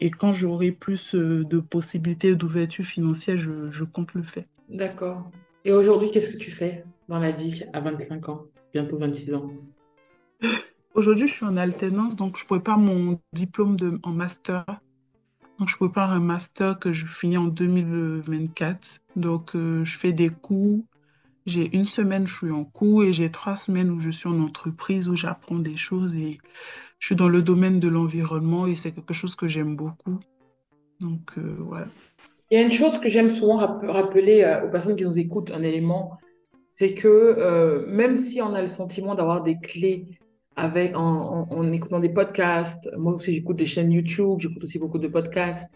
[0.00, 4.44] Et quand j'aurai plus euh, de possibilités d'ouverture financière, je, je compte le faire.
[4.68, 5.30] D'accord.
[5.64, 9.50] Et aujourd'hui, qu'est-ce que tu fais dans la vie à 25 ans, bientôt 26 ans?
[10.94, 14.64] Aujourd'hui, je suis en alternance, donc je prépare mon diplôme de, en master.
[15.58, 18.98] Donc, je prépare un master que je finis en 2024.
[19.16, 20.80] Donc, euh, je fais des cours.
[21.46, 24.40] J'ai une semaine, je suis en cours et j'ai trois semaines où je suis en
[24.40, 26.38] entreprise, où j'apprends des choses et
[26.98, 30.20] je suis dans le domaine de l'environnement et c'est quelque chose que j'aime beaucoup.
[31.00, 31.86] Donc, euh, voilà.
[32.50, 35.50] Il y a une chose que j'aime souvent rappeler euh, aux personnes qui nous écoutent,
[35.50, 36.18] un élément,
[36.68, 40.06] c'est que euh, même si on a le sentiment d'avoir des clés
[40.54, 42.88] avec, en, écoutant des podcasts.
[42.96, 45.74] Moi aussi, j'écoute des chaînes YouTube, j'écoute aussi beaucoup de podcasts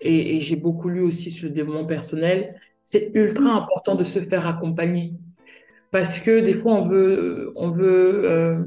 [0.00, 2.60] et j'ai beaucoup lu aussi sur le développement personnel.
[2.84, 5.14] C'est ultra important de se faire accompagner.
[5.90, 8.64] Parce que des fois, on veut, on veut euh,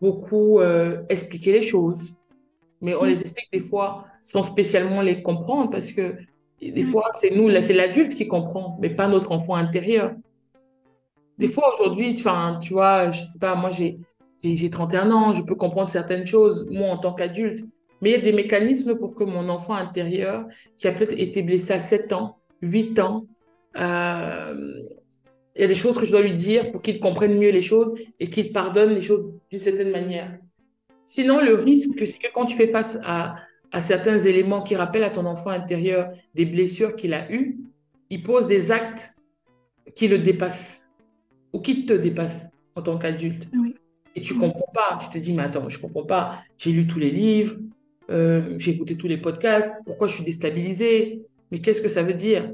[0.00, 2.16] beaucoup euh, expliquer les choses,
[2.80, 6.16] mais on les explique des fois sans spécialement les comprendre parce que
[6.60, 10.12] des fois, c'est nous, c'est l'adulte qui comprend, mais pas notre enfant intérieur.
[11.38, 13.98] Des fois, aujourd'hui, tu vois, je sais pas, moi, j'ai
[14.42, 17.64] j'ai 31 ans, je peux comprendre certaines choses, moi en tant qu'adulte,
[18.00, 21.42] mais il y a des mécanismes pour que mon enfant intérieur, qui a peut-être été
[21.42, 23.26] blessé à 7 ans, 8 ans,
[23.76, 24.54] euh,
[25.54, 27.62] il y a des choses que je dois lui dire pour qu'il comprenne mieux les
[27.62, 30.38] choses et qu'il pardonne les choses d'une certaine manière.
[31.04, 33.34] Sinon, le risque, c'est que quand tu fais face à,
[33.70, 37.58] à certains éléments qui rappellent à ton enfant intérieur des blessures qu'il a eues,
[38.08, 39.14] il pose des actes
[39.94, 40.86] qui le dépassent
[41.52, 43.48] ou qui te dépassent en tant qu'adulte.
[43.52, 43.74] Oui.
[44.14, 44.98] Et tu comprends pas.
[45.02, 46.42] Tu te dis, mais attends, je comprends pas.
[46.58, 47.56] J'ai lu tous les livres,
[48.10, 49.70] euh, j'ai écouté tous les podcasts.
[49.84, 51.22] Pourquoi je suis déstabilisée?
[51.52, 52.50] Mais qu'est-ce que ça veut dire?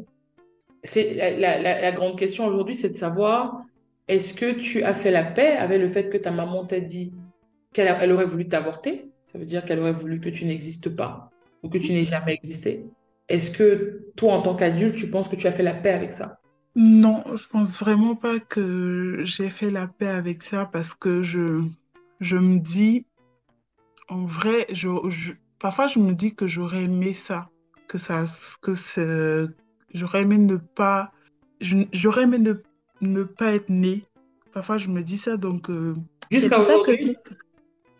[0.83, 3.63] C'est la, grande question aujourd'hui, c'est de savoir
[4.09, 7.13] est-ce que tu as fait la paix avec le fait que ta maman t'a dit
[7.73, 9.09] qu'elle elle aurait voulu t'avorter?
[9.25, 11.31] Ça veut dire qu'elle aurait voulu que tu n'existes pas
[11.63, 12.87] ou que tu n'aies jamais existé?
[13.29, 16.11] Est-ce que toi, en tant qu'adulte, tu penses que tu as fait la paix avec
[16.11, 16.41] ça?
[16.75, 21.61] Non, je pense vraiment pas que j'ai fait la paix avec ça parce que je,
[22.21, 23.07] me dis,
[24.09, 24.67] en vrai,
[25.61, 27.51] parfois je me dis que j'aurais aimé ça,
[27.89, 28.23] que ça,
[28.63, 28.73] que
[29.95, 31.11] j'aurais aimé ne pas,
[31.61, 32.55] j'aurais aimé ne,
[33.01, 34.05] ne pas être née.
[34.53, 35.95] Parfois je me dis ça, donc euh,
[36.31, 36.93] c'est pour ça que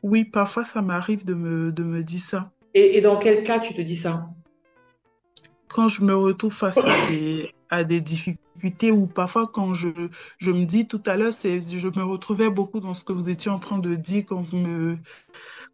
[0.03, 2.53] oui, parfois ça m'arrive de me, de me dire ça.
[2.75, 4.29] Et, et dans quel cas tu te dis ça?
[5.69, 9.89] Quand je me retrouve face à des, à des difficultés ou parfois quand je,
[10.39, 13.29] je me dis tout à l'heure, c'est, je me retrouvais beaucoup dans ce que vous
[13.29, 14.99] étiez en train de dire quand vous me,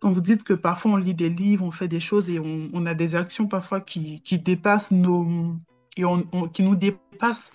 [0.05, 2.85] quand vous dites que parfois on lit des livres, on fait des choses et on,
[2.85, 5.57] a des actions parfois qui, qui dépassent nos,
[5.97, 6.21] et on,
[6.53, 7.51] qui nous dépassent.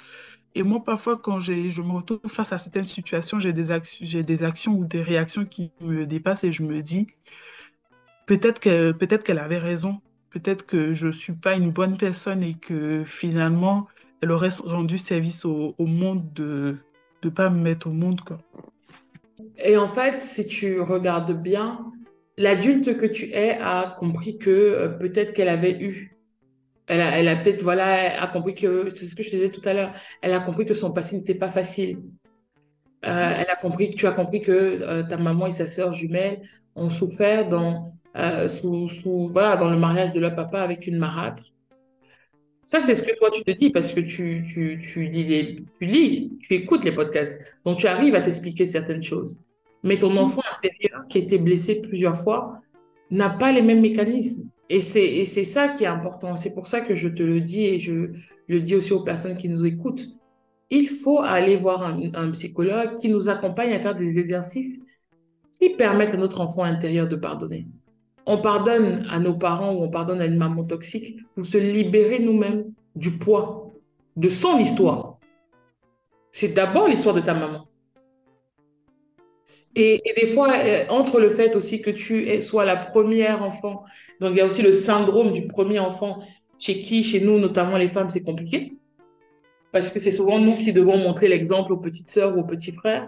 [0.56, 3.66] Et moi, parfois, quand je me retrouve face à certaines situations, j'ai des,
[4.02, 7.06] j'ai des actions ou des réactions qui me dépassent et je me dis,
[8.26, 10.02] peut-être, que, peut-être qu'elle avait raison.
[10.32, 13.88] Peut-être que je ne suis pas une bonne personne et que finalement,
[14.24, 16.78] elle aurait rendu service au, au monde de
[17.24, 18.22] ne pas me mettre au monde.
[18.22, 18.40] Quoi.
[19.58, 21.92] Et en fait, si tu regardes bien,
[22.40, 26.18] l'adulte que tu es a compris que euh, peut-être qu'elle avait eu.
[26.88, 29.50] Elle a, elle a peut-être, voilà, a compris que, c'est ce que je te disais
[29.50, 32.00] tout à l'heure, elle a compris que son passé n'était pas facile.
[33.06, 36.42] Euh, elle a compris, tu as compris que euh, ta maman et sa sœur jumelle
[36.76, 37.94] ont souffert dans,
[38.48, 41.44] sous, sous, voilà, dans le mariage de leur papa avec une marâtre.
[42.66, 45.64] Ça, c'est ce que toi, tu te dis parce que tu, tu, tu, lis les,
[45.80, 47.40] tu lis, tu écoutes les podcasts.
[47.66, 49.40] Donc, tu arrives à t'expliquer certaines choses.
[49.84, 52.62] Mais ton enfant intérieur qui a été blessé plusieurs fois,
[53.12, 54.44] n'a pas les mêmes mécanismes.
[54.70, 56.36] Et c'est ça qui est important.
[56.36, 58.12] C'est pour ça que je te le dis et je
[58.48, 60.06] le dis aussi aux personnes qui nous écoutent.
[60.70, 64.78] Il faut aller voir un, un psychologue qui nous accompagne à faire des exercices
[65.60, 67.68] qui permettent à notre enfant intérieur de pardonner.
[68.28, 72.20] On pardonne à nos parents ou on pardonne à une maman toxique pour se libérer
[72.20, 73.74] nous-mêmes du poids
[74.16, 75.18] de son histoire.
[76.32, 77.69] C'est d'abord l'histoire de ta maman.
[79.76, 83.84] Et, des fois, euh, entre le fait aussi que tu sois la première enfant,
[84.20, 86.20] donc il y a aussi le syndrome du premier enfant,
[86.58, 88.74] chez qui, chez nous, notamment les femmes, c'est compliqué.
[89.72, 92.72] Parce que c'est souvent nous qui devons montrer l'exemple aux petites sœurs ou aux petits
[92.72, 93.08] frères.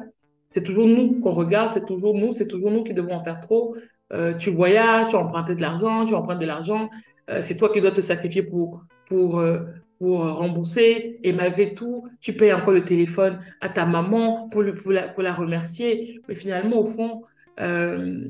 [0.50, 3.40] C'est toujours nous qu'on regarde, c'est toujours nous, c'est toujours nous qui devons en faire
[3.40, 3.76] trop.
[4.14, 6.90] Euh, tu voyages, tu empruntes de l'argent, tu empruntes de l'argent.
[7.30, 9.42] Euh, c'est toi qui dois te sacrifier pour, pour,
[10.02, 11.20] pour rembourser.
[11.24, 15.22] Et malgré tout, tu payes encore le téléphone à ta maman pour, pour, la, pour
[15.22, 16.20] la remercier.
[16.28, 17.22] Mais finalement, au fond,
[17.60, 18.26] euh,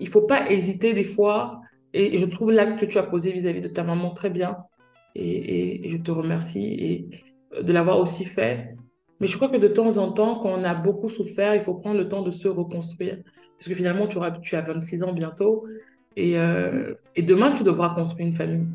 [0.00, 1.60] il faut pas hésiter des fois.
[1.94, 4.56] Et, je trouve l'acte que tu as posé vis-à-vis de ta maman très bien.
[5.14, 7.08] Et, je te remercie
[7.54, 8.74] et de l'avoir aussi fait.
[9.20, 11.74] Mais je crois que de temps en temps, quand on a beaucoup souffert, il faut
[11.74, 13.18] prendre le temps de se reconstruire.
[13.56, 15.68] Parce que finalement, tu, auras, tu as 26 ans bientôt.
[16.16, 18.66] Et, euh, et demain, tu devras construire une famille.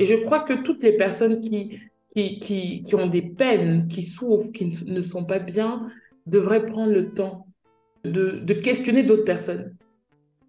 [0.00, 1.78] Et je crois que toutes les personnes qui,
[2.08, 5.90] qui, qui, qui ont des peines, qui souffrent, qui ne sont pas bien,
[6.26, 7.46] devraient prendre le temps
[8.04, 9.76] de, de questionner d'autres personnes.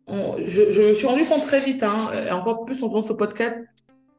[0.08, 3.60] je, me suis rendu compte très vite, hein, encore plus en faisant ce podcast,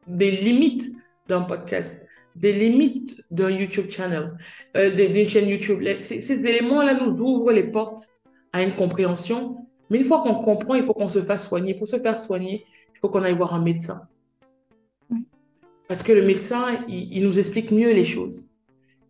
[0.05, 0.91] des limites
[1.27, 1.99] d'un podcast,
[2.35, 4.37] des limites d'un YouTube channel,
[4.77, 5.81] euh, d'une chaîne YouTube.
[5.97, 8.07] Ces, ces éléments-là nous ouvrent les portes
[8.51, 9.65] à une compréhension.
[9.89, 11.73] Mais une fois qu'on comprend, il faut qu'on se fasse soigner.
[11.73, 14.07] Pour se faire soigner, il faut qu'on aille voir un médecin.
[15.93, 18.49] Parce que le médecin, il, nous explique mieux les choses.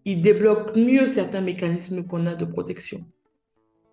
[0.04, 3.06] Il débloque mieux certains mécanismes qu'on a de protection.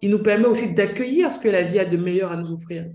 [0.02, 2.86] Il nous permet aussi d'accueillir ce que la vie a de meilleur à nous offrir.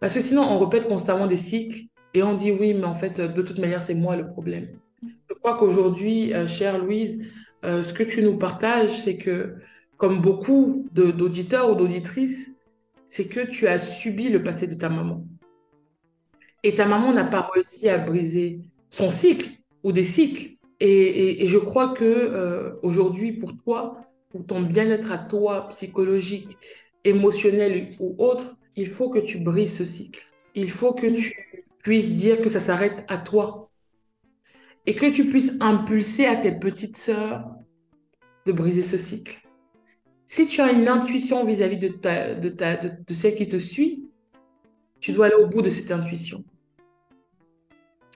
[0.00, 1.82] Parce que sinon, on répète constamment des cycles
[2.14, 4.70] et on dit oui, mais en fait, de toute manière, c'est moi le problème.
[5.02, 7.30] Je crois qu'aujourd'hui, euh, chère Louise,
[7.66, 9.56] euh, ce que tu nous partages, c'est que,
[9.98, 12.56] comme beaucoup d'auditeurs ou d'auditrices,
[13.04, 15.26] c'est que tu as subi le passé de ta maman.
[16.62, 19.50] Et ta maman n'a pas réussi à briser son cycle
[19.82, 20.56] ou des cycles.
[20.80, 26.56] Et, je crois que euh, aujourd'hui, pour toi, pour ton bien-être à toi, psychologique,
[27.04, 30.24] émotionnel ou autre, il faut que tu brises ce cycle.
[30.54, 31.34] Il faut que tu
[31.82, 33.70] puisses dire que ça s'arrête à toi.
[34.86, 37.44] Et que tu puisses impulser à tes petites sœurs
[38.46, 39.42] de briser ce cycle.
[40.24, 44.08] Si tu as une intuition vis-à-vis de, ta, de, ta, de celle qui te suit,
[45.00, 46.44] tu dois aller au bout de cette intuition.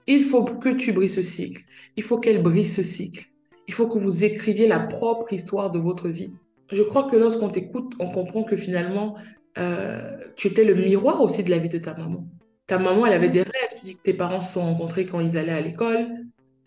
[0.07, 1.63] Il faut que tu brises ce cycle.
[1.95, 3.25] Il faut qu'elle brise ce cycle.
[3.67, 6.37] Il faut que vous écriviez la propre histoire de votre vie.
[6.71, 9.15] Je crois que lorsqu'on t'écoute, on comprend que finalement,
[9.57, 12.25] euh, tu étais le miroir aussi de la vie de ta maman.
[12.67, 13.69] Ta maman, elle avait des rêves.
[13.79, 16.07] Tu dis que tes parents se sont rencontrés quand ils allaient à l'école.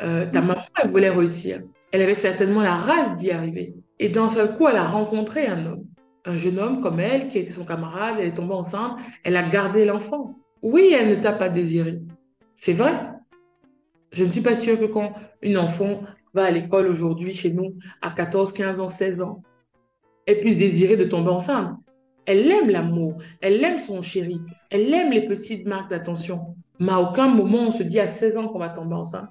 [0.01, 1.63] Euh, ta maman, elle voulait réussir.
[1.93, 3.75] Elle avait certainement la rage d'y arriver.
[3.99, 5.85] Et d'un seul coup, elle a rencontré un homme.
[6.25, 9.49] Un jeune homme comme elle, qui était son camarade, elle est tombée enceinte, elle a
[9.49, 10.35] gardé l'enfant.
[10.63, 12.01] Oui, elle ne t'a pas désiré.
[12.57, 12.93] C'est vrai.
[14.13, 16.01] Je ne suis pas sûre que quand une enfant
[16.35, 19.43] va à l'école aujourd'hui chez nous à 14, 15 ans, 16 ans,
[20.27, 21.77] elle puisse désirer de tomber enceinte.
[22.27, 24.41] Elle aime l'amour, elle aime son chéri,
[24.71, 26.57] elle aime les petites marques d'attention.
[26.81, 29.31] Mais à aucun moment on se dit à 16 ans qu'on va tomber enceinte.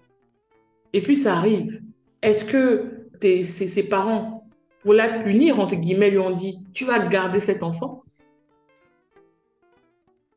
[0.93, 1.81] Et puis ça arrive.
[2.21, 4.47] Est-ce que ses, parents,
[4.81, 8.03] pour la punir, entre guillemets, lui ont dit, tu vas garder cet enfant?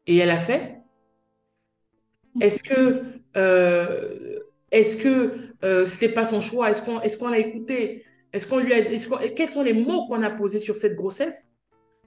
[0.07, 0.80] Et elle a fait
[2.41, 3.03] Est-ce que
[3.36, 4.28] euh,
[4.71, 6.71] est-ce que euh, ce n'était pas son choix?
[6.71, 8.05] Est-ce qu'on est l'a écouté?
[8.33, 8.83] Est-ce qu'on lui a
[9.31, 11.49] Quels sont les mots qu'on a posés sur cette grossesse?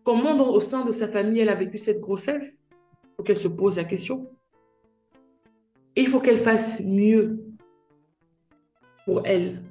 [0.04, 2.64] Comment au sein de sa famille elle a vécu cette grossesse?
[2.72, 4.30] Il faut qu'elle se pose la question.
[5.96, 7.40] Il faut qu'elle fasse mieux
[9.06, 9.62] pour elle.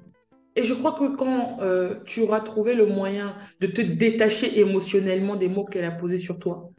[0.57, 5.37] Et je crois que quand euh, tu auras trouvé le moyen de te détacher émotionnellement
[5.37, 6.71] des mots qu'elle a posés sur toi,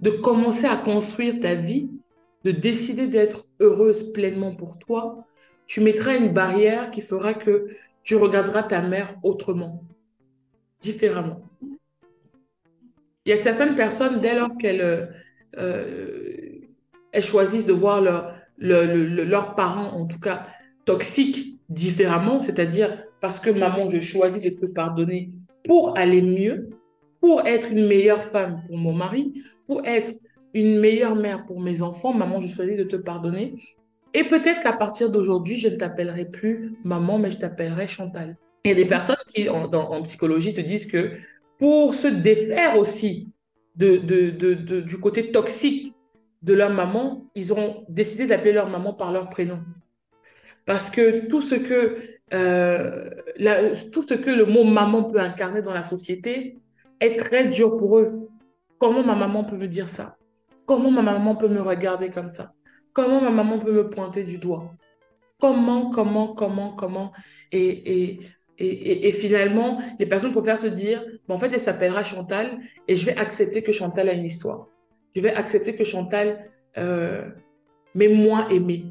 [0.00, 1.90] de commencer à construire ta vie,
[2.44, 5.24] de décider d'être heureuse pleinement pour toi,
[5.68, 7.68] tu mettras une barrière qui fera que
[8.02, 9.84] tu regarderas ta mère autrement,
[10.80, 11.42] différemment.
[13.24, 15.12] Il y a certaines personnes, dès lors qu'elles
[15.56, 16.60] euh,
[17.12, 20.46] elles choisissent de voir leur, leurs parents, en tout cas
[20.86, 25.30] toxiques, différemment, c'est-à-dire parce que maman, je choisis de te pardonner
[25.64, 26.70] pour aller mieux,
[27.20, 30.14] pour être une meilleure femme pour mon mari, pour être
[30.54, 33.56] une meilleure mère pour mes enfants, maman, je choisis de te pardonner.
[34.14, 38.36] Et peut-être qu'à partir d'aujourd'hui, je ne t'appellerai plus maman, mais je t'appellerai Chantal.
[38.64, 41.12] Il y a des personnes qui, en, psychologie, te disent que
[41.58, 43.28] pour se défaire aussi
[43.76, 45.94] du côté toxique
[46.42, 49.60] de leur maman, ils ont décidé d'appeler leur maman par leur prénom.
[50.66, 51.28] Parce que,
[52.34, 53.10] euh,
[53.92, 56.58] tout ce que le mot maman peut incarner dans la société
[57.00, 58.28] est très dur pour eux.
[58.78, 60.16] Comment ma maman peut me dire ça?
[60.66, 62.52] Comment ma maman peut me regarder comme ça?
[62.92, 64.74] Comment ma maman peut me pointer du doigt?
[65.40, 67.12] Comment, comment, comment, comment?
[67.52, 68.20] Et, et,
[68.58, 72.58] et, et, finalement, les personnes préfèrent se dire, bon, en fait, elle s'appellera Chantal
[72.88, 74.66] et je vais accepter que Chantal a une histoire.
[75.14, 77.28] Je vais accepter que Chantal euh,
[77.94, 78.86] m'ait moins aimée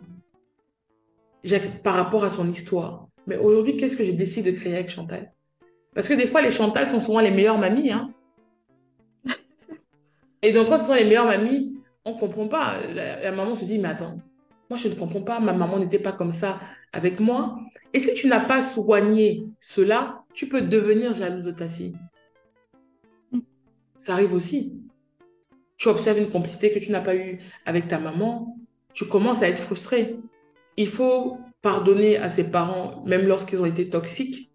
[1.84, 3.08] par rapport à son histoire.
[3.26, 5.34] Mais aujourd'hui, qu'est-ce que j'ai décidé de créer avec Chantal?
[5.93, 7.91] Parce que des fois, les Chantal sont souvent les meilleures mamies.
[7.91, 8.12] Hein?
[10.41, 11.76] Et donc, quand ce sont les meilleures mamies,
[12.08, 12.82] on comprend pas.
[12.88, 14.18] La, maman se dit, mais attends,
[14.70, 16.60] moi, je ne comprends pas, ma maman n'était pas comme ça
[16.93, 17.60] avec moi.
[17.93, 21.95] Et si tu n'as pas soigné cela, tu peux devenir jalouse de ta fille.
[23.97, 24.82] Ça arrive aussi.
[25.78, 28.58] Tu observes une complicité que tu n'as pas eue avec ta maman,
[28.93, 30.18] tu commences à être frustré.
[30.76, 34.51] Il faut pardonner à ses parents, même lorsqu'ils ont été toxiques,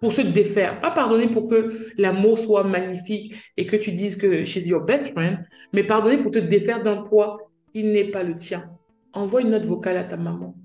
[0.00, 0.80] pour se défaire.
[0.80, 5.10] Pas pardonner pour que l'amour soit magnifique et que tu dises que she's your best
[5.12, 5.38] friend,
[5.72, 7.38] mais pardonner pour te défaire d'un poids
[7.72, 8.70] qui n'est pas le tien.
[9.12, 10.56] Envoie une note vocale à ta maman.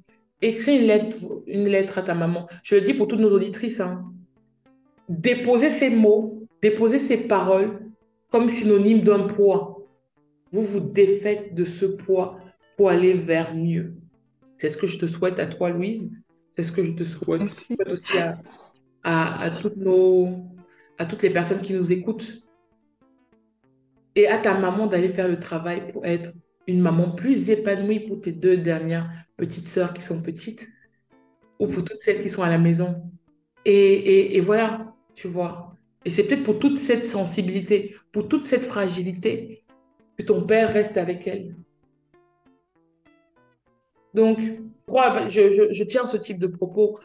[0.41, 1.17] Écris une lettre,
[1.47, 2.47] une lettre à ta maman.
[2.63, 3.79] Je le dis pour toutes nos auditrices.
[3.79, 4.05] Hein.
[5.07, 7.79] Déposez ces mots, déposez ces paroles
[8.31, 9.85] comme synonyme d'un poids.
[10.51, 12.39] Vous vous défaites de ce poids
[12.77, 13.95] pour aller vers mieux.
[14.57, 16.11] C'est ce que je te souhaite à toi, Louise.
[16.51, 18.39] C'est ce que je te souhaite, je souhaite aussi à,
[19.03, 20.27] à, toutes nos,
[20.97, 22.43] à toutes les personnes qui nous écoutent.
[24.15, 26.31] Et à ta maman d'aller faire le travail pour être
[26.67, 30.67] une maman plus épanouie pour tes deux dernières petites sœurs qui sont petites
[31.59, 33.03] ou pour toutes celles qui sont à la maison.
[33.65, 35.75] Et, et, voilà, tu vois.
[36.05, 39.63] Et c'est peut-être pour toute cette sensibilité, pour toute cette fragilité,
[40.17, 41.55] que ton père reste avec elle.
[44.13, 44.39] Donc,
[45.27, 46.99] je, je, je tiens ce type de propos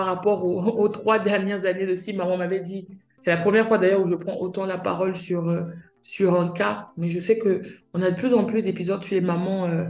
[0.00, 0.46] par rapport
[0.78, 2.88] aux, trois dernières années de si maman m'avait dit,
[3.18, 5.64] c'est la première fois d'ailleurs où je prends autant la parole sur, euh,
[6.00, 9.20] sur un cas, mais je sais qu'on a de plus en plus d'épisodes sur les
[9.20, 9.84] mamans euh,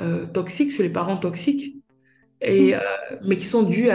[0.00, 1.74] euh, toxiques, sur les parents toxiques,
[2.40, 2.78] et, mm.
[3.26, 3.88] mais qui sont dus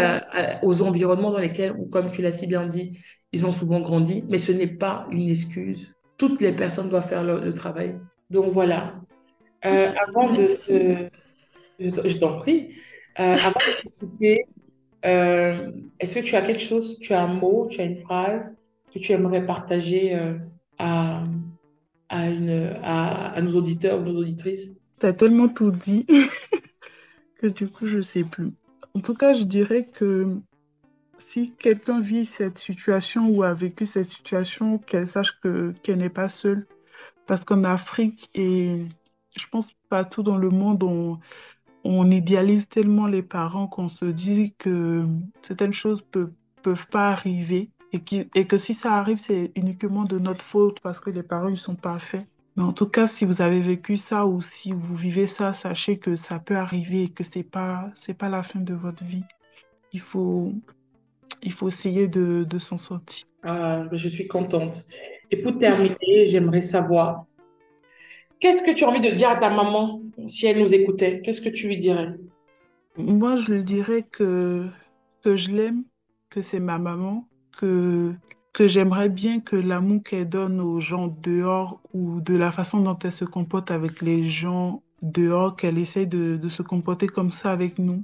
[0.61, 2.99] aux environnements dans lesquels, ou comme tu l'as si bien dit,
[3.31, 5.93] ils ont souvent grandi, mais ce n'est pas une excuse.
[6.17, 7.97] Toutes les personnes doivent faire le, travail.
[8.29, 8.95] Donc voilà.
[9.61, 11.07] avant de se...
[11.79, 12.75] Je, t'en prie.
[13.15, 14.05] avant de se
[15.05, 18.57] euh, est-ce que tu as quelque chose, tu as un mot, tu as une phrase
[18.93, 20.37] que tu aimerais partager euh,
[20.79, 21.23] à,
[22.09, 22.79] à, une,
[23.41, 24.77] nos auditeurs ou nos auditrices?
[24.99, 26.05] Tu as tellement tout dit
[27.37, 28.51] que du coup, je ne sais plus.
[28.95, 30.37] En tout cas, je dirais que
[31.17, 35.39] si quelqu'un vit cette situation ou a vécu cette situation, qu'elle sache
[35.83, 36.65] qu'elle n'est pas seule.
[37.27, 38.85] Parce qu'en Afrique et
[39.37, 41.19] je pense partout dans le monde, on,
[41.86, 45.05] on idéalise tellement les parents qu'on se dit que
[45.43, 46.25] certaines choses ne
[46.63, 47.99] peuvent, pas arriver et,
[48.45, 51.75] que si ça arrive, c'est uniquement de notre faute parce que les parents ne sont
[51.75, 52.25] pas faits.
[52.57, 55.97] Mais en tout cas, si vous avez vécu ça ou si vous vivez ça, sachez
[55.97, 59.23] que ça peut arriver et que ce n'est pas, pas la fin de votre vie.
[59.93, 60.53] Il faut,
[61.43, 63.25] il faut essayer de, de s'en sortir.
[63.43, 64.86] Ah, je suis contente.
[65.29, 67.25] Et pour terminer, j'aimerais savoir,
[68.39, 70.01] qu'est-ce que tu as envie de dire à ta maman?
[70.28, 72.16] Si elle nous écoutait, qu'est-ce que tu lui dirais?
[72.97, 74.68] Moi, je lui dirais que,
[75.24, 75.84] que je l'aime,
[76.30, 78.13] que c'est ma maman, que,
[78.53, 82.97] que j'aimerais bien que l'amour qu'elle donne aux gens dehors ou de la façon dont
[83.03, 87.51] elle se comporte avec les gens dehors, qu'elle essaye de, de se comporter comme ça
[87.51, 88.01] avec nous.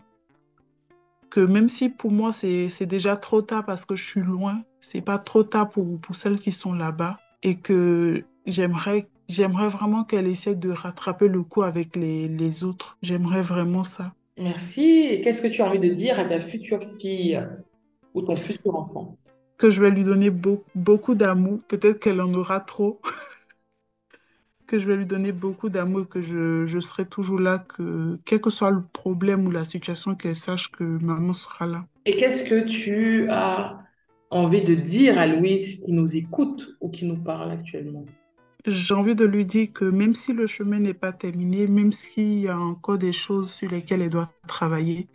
[1.29, 4.99] Que même si pour moi c'est déjà trop tard parce que je suis loin, c'est
[4.99, 10.27] pas trop tard pour, pour celles qui sont là-bas et que j'aimerais J'aimerais vraiment qu'elle
[10.27, 12.97] essaie de rattraper le coup avec les, les autres.
[13.01, 14.13] J'aimerais vraiment ça.
[14.37, 15.21] Merci.
[15.23, 17.41] Qu'est-ce que tu as envie de dire à ta future fille
[18.13, 19.17] ou ton futur enfant?
[19.57, 20.29] Que je vais lui donner
[20.75, 21.59] beaucoup d'amour.
[21.69, 22.99] Peut-être qu'elle en aura trop.
[24.67, 28.39] que je vais lui donner beaucoup d'amour, que je, je, serai toujours là, que quel
[28.39, 31.85] que soit le problème ou la situation, qu'elle sache que maman sera là.
[32.05, 33.79] Et qu'est-ce que tu as
[34.29, 38.05] envie de dire à Louise qui nous écoute ou qui nous parle actuellement?
[38.65, 42.39] J'ai envie de lui dire que même si le chemin n'est pas terminé, même s'il
[42.39, 45.07] y a encore des choses sur lesquelles elle doit travailler,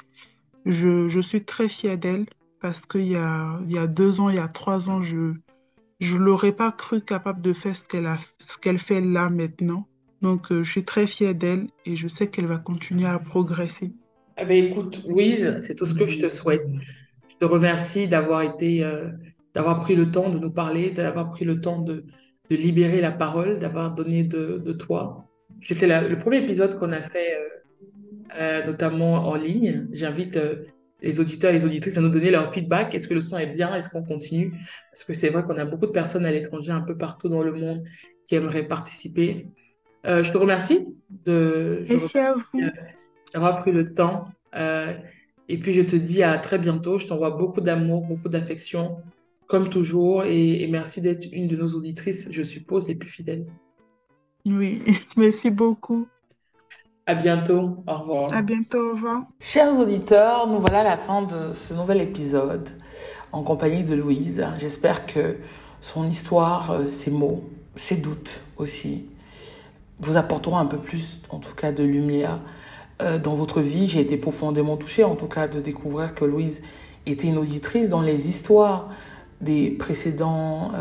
[0.65, 2.27] je, je suis très fière d'elle
[2.61, 5.35] parce qu'il y a, y a deux ans, il y a trois ans, je
[6.01, 8.17] ne l'aurais pas cru capable de faire ce qu'elle, a,
[8.79, 9.87] fait là maintenant.
[10.23, 13.93] Donc, euh, je suis très fière d'elle et je sais qu'elle va continuer à progresser.
[14.39, 16.67] Eh ben, écoute, Louise, c'est tout ce que je te souhaite.
[17.29, 19.11] Je te remercie d'avoir été, euh,
[19.55, 22.05] d'avoir pris le temps de nous parler, d'avoir pris le temps de,
[22.51, 25.25] de libérer la parole, d'avoir donné de, de toi.
[25.61, 27.37] C'était le premier épisode qu'on a fait,
[28.67, 29.89] notamment en ligne.
[29.93, 30.39] J'invite
[31.03, 32.95] les auditeurs et les auditrices à nous donner leur feedback.
[32.95, 33.75] Est-ce que le son est bien?
[33.75, 34.53] Est-ce qu'on continue?
[34.91, 37.43] Parce que c'est vrai qu'on a beaucoup de personnes à l'étranger, un peu partout dans
[37.43, 37.85] le monde,
[38.27, 39.47] qui aimeraient participer.
[40.07, 40.87] Euh, je te remercie
[41.25, 41.85] de
[43.33, 44.29] d'avoir pris le temps.
[44.55, 44.95] Euh,
[45.49, 46.99] et puis je te dis à très bientôt.
[46.99, 48.99] Je t'envoie beaucoup d'amour, beaucoup d'affection,
[49.47, 50.25] comme toujours.
[50.25, 53.47] Et, et merci d'être une de nos auditrices, je suppose, les plus fidèles.
[54.47, 54.83] Oui,
[55.17, 56.07] merci beaucoup.
[57.07, 57.85] À bientôt.
[57.87, 58.33] Au revoir.
[58.33, 58.91] À bientôt.
[58.91, 59.23] Au revoir.
[59.41, 62.69] Chers auditeurs, nous voilà à la fin de ce nouvel épisode
[63.33, 64.45] en compagnie de Louise.
[64.59, 65.37] J'espère que
[65.81, 67.45] son histoire, euh, ses mots,
[67.77, 69.07] ses doutes aussi,
[70.01, 72.41] vous apporteront un peu plus, en tout cas, de lumière
[73.03, 73.87] euh, dans votre vie.
[73.87, 76.61] J'ai été profondément touchée, en tout cas, de découvrir que Louise
[77.07, 78.89] était une auditrice dans les histoires
[79.41, 80.73] des précédents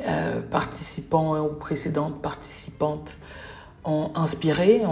[0.00, 3.18] euh, participants ou précédentes participantes
[3.84, 4.82] ont inspiré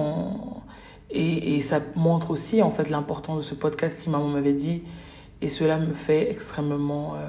[1.10, 4.82] et, ça montre aussi en fait l'importance de ce podcast si maman m'avait dit
[5.42, 7.28] et cela me fait extrêmement euh,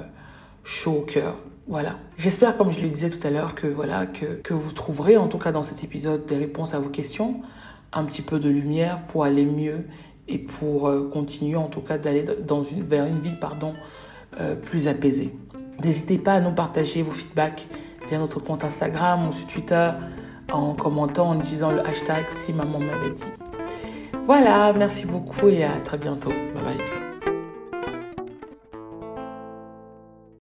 [0.64, 1.36] chaud au cœur.
[1.66, 1.96] Voilà.
[2.18, 5.28] J'espère, comme je le disais tout à l'heure, que voilà que, que vous trouverez en
[5.28, 7.40] tout cas dans cet épisode des réponses à vos questions,
[7.92, 9.86] un petit peu de lumière pour aller mieux
[10.28, 13.74] et pour euh, continuer en tout cas d'aller dans une, vers une vie pardon,
[14.40, 15.34] euh, plus apaisée.
[15.82, 17.66] N'hésitez pas à nous partager vos feedbacks
[18.08, 19.90] via notre compte Instagram ou sur Twitter
[20.52, 23.24] en commentant, en utilisant le hashtag si maman m'avait dit.
[24.26, 26.30] Voilà, merci beaucoup et à très bientôt.
[26.30, 27.01] Bye bye.